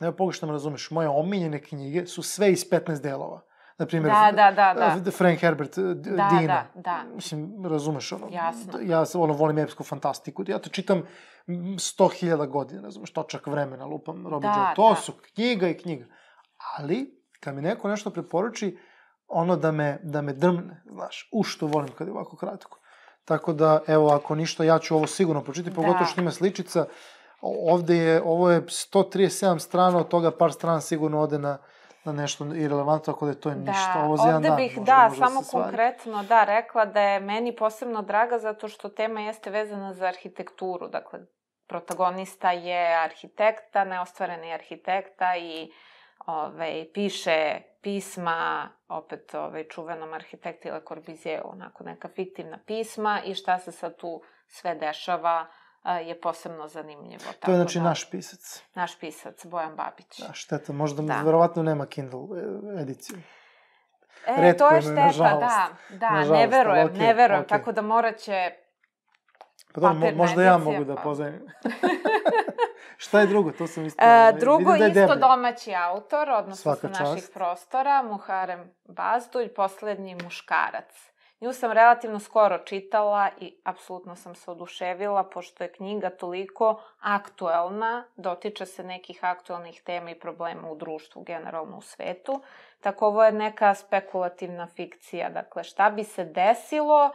[0.00, 3.40] Evo, pogrešno me razumeš, moje omiljene knjige su sve iz 15 delova.
[3.78, 5.00] Naprimjer, Da, da, da, da.
[5.00, 5.10] da.
[5.10, 6.66] Frank Herbert, D- Da, Dina.
[6.74, 7.04] da, da.
[7.14, 8.28] Mislim, razumeš ono.
[8.30, 8.72] Jasno.
[8.82, 10.44] Ja ono, volim epsku fantastiku.
[10.46, 11.02] Ja to čitam
[11.46, 14.74] m, sto hiljada godina, razumeš, točak vremena, lupam, Robin Da, Joe.
[14.76, 14.96] To da.
[14.96, 16.06] su knjiga i knjiga.
[16.78, 18.78] Ali, kad mi neko nešto preporuči,
[19.28, 22.78] ono da me, da me drmne, znaš, u što volim kad je ovako kratko.
[23.24, 26.04] Tako da, evo, ako ništa, ja ću ovo sigurno pročitati, pogotovo Da.
[26.04, 26.86] što ima sličica.
[27.40, 31.58] Ovde je, ovo je 137 strana, od toga par strana sigurno ode na,
[32.04, 34.02] na nešto irelevantno, tako da je to je ništa.
[34.04, 35.64] Ovo za jedan ovde dan bih, može da, samo stvari.
[35.64, 40.88] konkretno, da, rekla da je meni posebno draga zato što tema jeste vezana za arhitekturu.
[40.88, 41.20] Dakle,
[41.66, 45.72] protagonista je arhitekta, neostvareni arhitekta i
[46.26, 53.58] ove, piše pisma, opet ove, čuvenom arhitekti Le Corbusier, onako neka fiktivna pisma i šta
[53.58, 55.46] se sad tu sve dešava
[56.06, 57.24] je posebno zanimljivo.
[57.40, 58.62] To je znači da, naš pisac.
[58.74, 60.20] Naš pisac, Bojan Babić.
[60.20, 61.20] Da, šteta, možda Da.
[61.22, 63.16] verovatno nema Kindle e, ediciju.
[64.26, 65.40] E, Retko to je šteta, nažalost.
[65.40, 67.48] da, da, Nažalost, ne verujem, okej, ne verujem, okej.
[67.48, 68.50] tako da morat će
[69.74, 71.46] Pa dobro, mo- možda ja mogu da pozajmim.
[72.96, 73.52] Šta je drugo?
[73.52, 74.04] To sam isto...
[74.04, 75.16] E, ovaj, drugo, da je isto deblje.
[75.16, 77.34] domaći autor, odnosno sa naših čast.
[77.34, 81.14] prostora, Muharem Bazdulj, poslednji muškarac.
[81.40, 88.04] Nju sam relativno skoro čitala i apsolutno sam se oduševila, pošto je knjiga toliko aktuelna,
[88.16, 92.42] dotiče se nekih aktuelnih tema i problema u društvu, generalno u svetu.
[92.80, 97.10] Tako ovo je neka spekulativna fikcija, dakle šta bi se desilo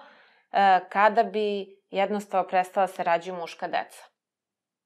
[0.51, 4.03] e, kada bi jednostavno prestala se rađaju muška deca.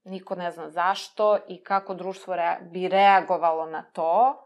[0.04, 4.40] Niko ne zna zašto i kako društvo rea bi reagovalo na to.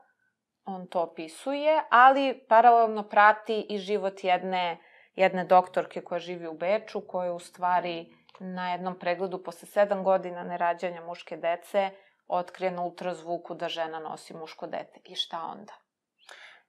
[0.66, 4.78] On to opisuje, ali paralelno prati i život jedne,
[5.16, 10.44] jedne doktorke koja živi u Beču, koja u stvari na jednom pregledu posle sedam godina
[10.44, 11.90] nerađanja muške dece
[12.28, 15.00] otkrije na ultrazvuku da žena nosi muško dete.
[15.04, 15.74] I šta onda?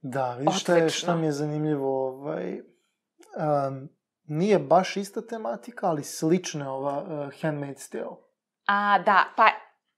[0.01, 3.89] Da, vidiš šta, je, šta mi je zanimljivo, ovaj, um,
[4.29, 7.09] nije baš ista tematika, ali slična ova uh,
[7.43, 8.16] Handmaid's Tale.
[8.66, 9.49] A, da, pa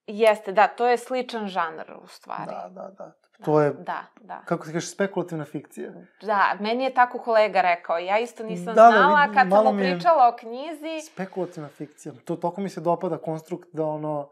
[0.07, 2.51] jeste, da, to je sličan žanr u stvari.
[2.51, 3.13] Da, da, da.
[3.45, 4.43] To je, Da, da.
[4.45, 5.93] kako ti kažeš, spekulativna fikcija.
[6.23, 7.99] Da, meni je tako kolega rekao.
[7.99, 11.11] Ja isto nisam Da, da, znala vidim, kad sam mu pričala o knjizi.
[11.13, 12.15] Spekulativna fikcija.
[12.25, 14.31] To toliko mi se dopada konstrukt da ono,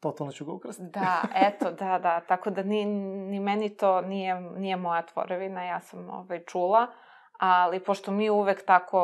[0.00, 0.82] totalno ću ga ukrasti.
[0.82, 2.20] Da, eto, da, da.
[2.20, 6.86] Tako da ni, ni meni to nije, nije moja tvorevina, ja sam ovaj, čula.
[7.44, 9.00] Ali pošto mi uvek tako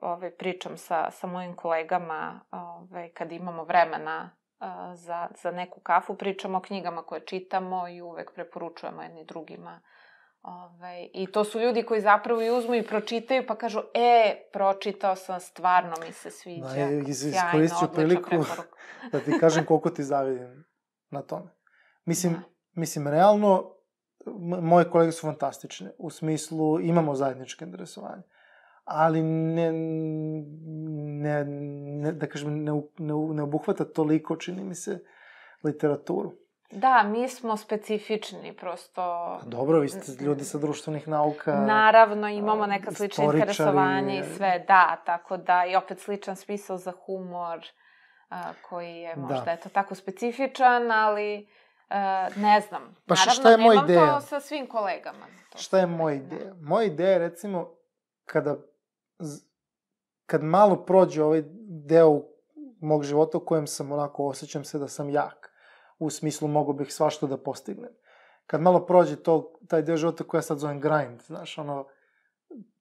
[0.00, 6.14] ovaj, pričam sa, sa mojim kolegama ovaj, kad imamo vremena a, za, za neku kafu,
[6.14, 9.80] pričamo o knjigama koje čitamo i uvek preporučujemo jedni drugima.
[10.42, 15.16] Ove, I to su ljudi koji zapravo i uzmu i pročitaju pa kažu, e, pročitao
[15.16, 16.74] sam, stvarno mi se sviđa.
[16.74, 18.36] Da, iz, iskoristit ću priliku
[19.12, 20.64] da ti kažem koliko ti zavidim
[21.10, 21.50] na tome.
[22.04, 22.40] Mislim, da.
[22.72, 23.77] mislim, realno,
[24.62, 25.90] moje kolege su fantastične.
[25.98, 28.22] U smislu, imamo zajedničke interesovanje.
[28.84, 29.72] Ali ne,
[31.22, 35.04] ne, ne da kažem, ne, ne, ne obuhvata toliko, čini mi se,
[35.64, 36.32] literaturu.
[36.70, 39.02] Da, mi smo specifični, prosto...
[39.40, 41.54] Pa dobro, vi ste ljudi sa društvenih nauka.
[41.54, 46.92] Naravno, imamo neka slična interesovanja i sve, da, tako da, i opet sličan smisao za
[47.06, 47.66] humor,
[48.30, 49.20] a, koji je da.
[49.20, 49.52] možda, da.
[49.52, 51.48] eto, tako specifičan, ali...
[51.90, 52.94] Uh, ne znam.
[53.06, 54.00] Pa Naravno, šta je moj ideja?
[54.00, 55.26] Nemam to sa svim kolegama.
[55.52, 56.54] To šta je moja ideja?
[56.60, 57.74] Moja ideja je, recimo,
[58.24, 58.56] kada,
[60.26, 61.42] kad malo prođe ovaj
[61.86, 62.22] deo
[62.80, 65.52] mog života u kojem sam onako osjećam se da sam jak,
[65.98, 67.90] u smislu mogu bih svašta da postignem.
[68.46, 71.86] Kad malo prođe to, taj deo života koja sad zovem grind, znaš, ono,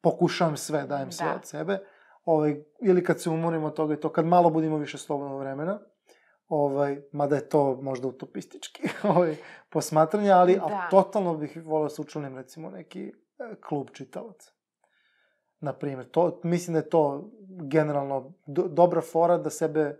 [0.01, 1.36] pokušavam sve, dajem sve da.
[1.36, 1.80] od sebe,
[2.26, 5.80] ovaj, ili kad se umorim od toga i to, kad malo budemo više slobodnog vremena,
[6.48, 8.84] ovaj, mada je to možda utopistički
[9.16, 9.36] ovaj,
[9.70, 10.64] posmatranje, ali, da.
[10.64, 14.52] ali totalno bih volao da se učlanim recimo neki e, klub čitalaca.
[15.60, 19.95] Na primjer, to, mislim da je to generalno do, dobra fora da sebe e,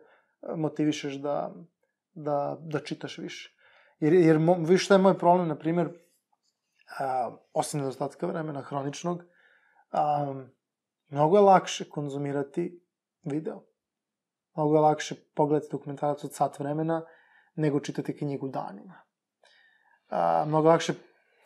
[0.56, 1.54] motivišeš da,
[2.14, 3.54] da, da čitaš više.
[4.00, 5.90] Jer, jer mo, viš šta je moj problem, na primjer,
[7.00, 9.24] a, osim nedostatka vremena hroničnog,
[9.92, 10.34] a,
[11.10, 12.84] mnogo je lakše konzumirati
[13.24, 13.67] video.
[14.58, 17.06] Mnogo je lakše pogledati dokumentarac od sat vremena
[17.56, 18.94] nego čitati knjigu danima.
[20.10, 20.94] A, mnogo lakše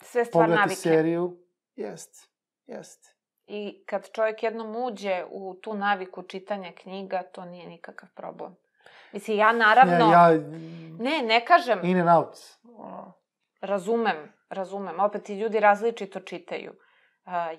[0.00, 0.76] Sve pogledati navike.
[0.76, 1.36] seriju.
[1.76, 2.30] Jest,
[2.66, 3.16] jest.
[3.46, 8.56] I kad čovjek jednom uđe u tu naviku čitanja knjiga, to nije nikakav problem.
[9.12, 10.06] Mislim, ja naravno...
[10.06, 10.30] Ne, ja...
[10.98, 11.80] Ne, ne kažem...
[11.82, 12.38] In and out.
[13.60, 15.00] Razumem, razumem.
[15.00, 16.72] Opet i ljudi različito čitaju.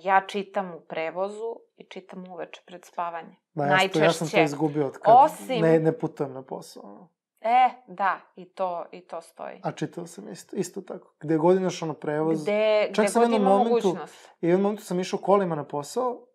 [0.02, 3.36] Ja čitam u prevozu i čitam uveče pred spavanje.
[3.54, 4.04] Da, ja, Najčešće.
[4.04, 5.62] Ja sam to izgubio od kad Osim...
[5.62, 7.08] ne, ne putujem na posao.
[7.42, 9.60] E, da, i to, i to stoji.
[9.64, 11.14] A čitao sam isto, isto tako.
[11.20, 12.44] Gde god imaš ono prevoz.
[12.44, 14.30] Gde, Čak gde god ima momentu, mogućnost.
[14.42, 16.26] I u jednom momentu sam išao kolima na posao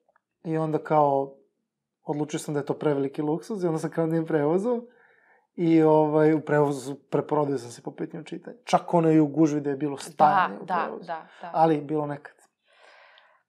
[0.44, 1.34] i onda kao
[2.04, 4.86] odlučio sam da je to preveliki luksuz i onda sam krenuo da prevozom
[5.56, 8.56] I ovaj, u prevozu preprodio sam se po pitanju čitanja.
[8.64, 11.06] Čak ono i u gužvi da je bilo stajanje da, u da, prevozu.
[11.06, 12.37] Da, da, Ali bilo nekad.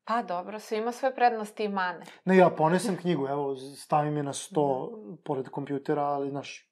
[0.10, 2.06] Pa dobro, sve ima svoje prednosti i mane.
[2.26, 5.16] Ne, ja ponesem knjigu, evo, stavim je na sto da.
[5.26, 6.72] pored kompjutera, ali, znaš,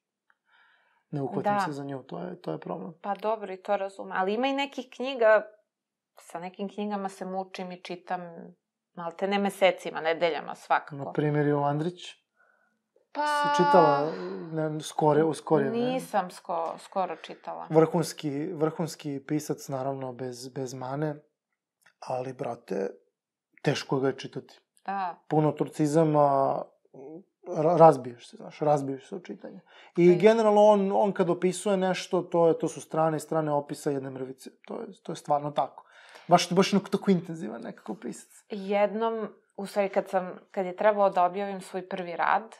[1.10, 1.60] ne uhvatim da.
[1.60, 2.94] se za nju, to je, to je problem.
[3.02, 4.14] Pa dobro, i to razume.
[4.18, 5.42] Ali ima i nekih knjiga,
[6.20, 8.20] sa nekim knjigama se mučim i čitam
[8.94, 10.96] malte ne mesecima, nedeljama svakako.
[10.96, 12.00] Na primjer, Ivo Andrić.
[13.12, 13.26] Pa...
[13.26, 14.12] Si čitala
[14.52, 15.70] ne, skore, u skorije?
[15.70, 17.66] Nisam sko, skoro čitala.
[17.70, 21.14] Vrhunski, vrhunski pisac, naravno, bez, bez mane,
[21.98, 22.88] ali, brate,
[23.62, 24.60] teško ga je čitati.
[24.86, 25.18] Da.
[25.28, 26.62] Puno turcizama,
[27.56, 29.60] razbiješ se, znaš, razbiješ se u čitanje.
[29.96, 33.52] I pa generalno on, on kad opisuje nešto, to, je, to su strane i strane
[33.52, 34.50] opisa jedne mrvice.
[34.66, 35.84] To je, to je stvarno tako.
[36.28, 38.44] Baš, baš tako intenzivan nekako pisac.
[38.48, 42.56] Jednom, u stvari, kad, sam, kad je trebalo da objavim svoj prvi rad,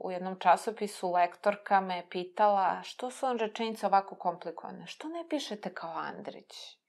[0.00, 4.86] u jednom časopisu lektorka me pitala što su vam rečenice ovako komplikovane?
[4.86, 6.79] Što ne pišete kao Andrić?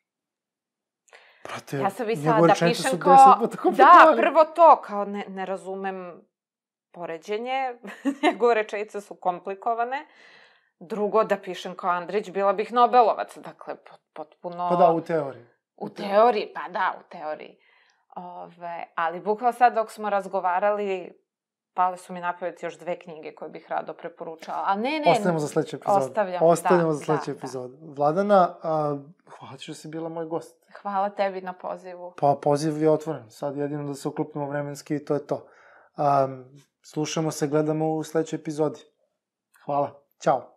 [1.44, 3.48] Prate, ja sam mislila da pišem kao...
[3.72, 6.22] Da, prvo to, kao ne, ne razumem
[6.92, 7.76] poređenje,
[8.24, 10.06] njegove rečenice su komplikovane.
[10.80, 13.38] Drugo, da pišem kao Andrić, bila bih Nobelovac.
[13.38, 13.76] Dakle,
[14.14, 14.70] potpuno...
[14.70, 15.46] Pa da, u teoriji.
[15.78, 17.58] U teoriji, pa da, u teoriji.
[18.16, 21.21] Ove, ali bukvalo sad dok smo razgovarali,
[21.74, 24.64] pale su mi na pamet još dve knjige koje bih rado preporučala.
[24.66, 25.12] A ne, ne.
[25.12, 26.06] Ostavljamo za sledeću epizodu.
[26.06, 27.78] Ostavljamo, Ostavljamo da, za sledeću da, epizodu.
[27.82, 27.94] Da.
[27.94, 28.98] Vladana, a,
[29.40, 30.56] hvala ti što si bila moj gost.
[30.82, 32.14] Hvala tebi na pozivu.
[32.18, 33.30] Pa poziv je otvoren.
[33.30, 35.48] Sad jedino da se uklopimo vremenski i to je to.
[35.98, 36.46] Um,
[36.82, 38.80] slušamo se, gledamo u sledećoj epizodi.
[39.66, 40.04] Hvala.
[40.20, 40.51] Ćao.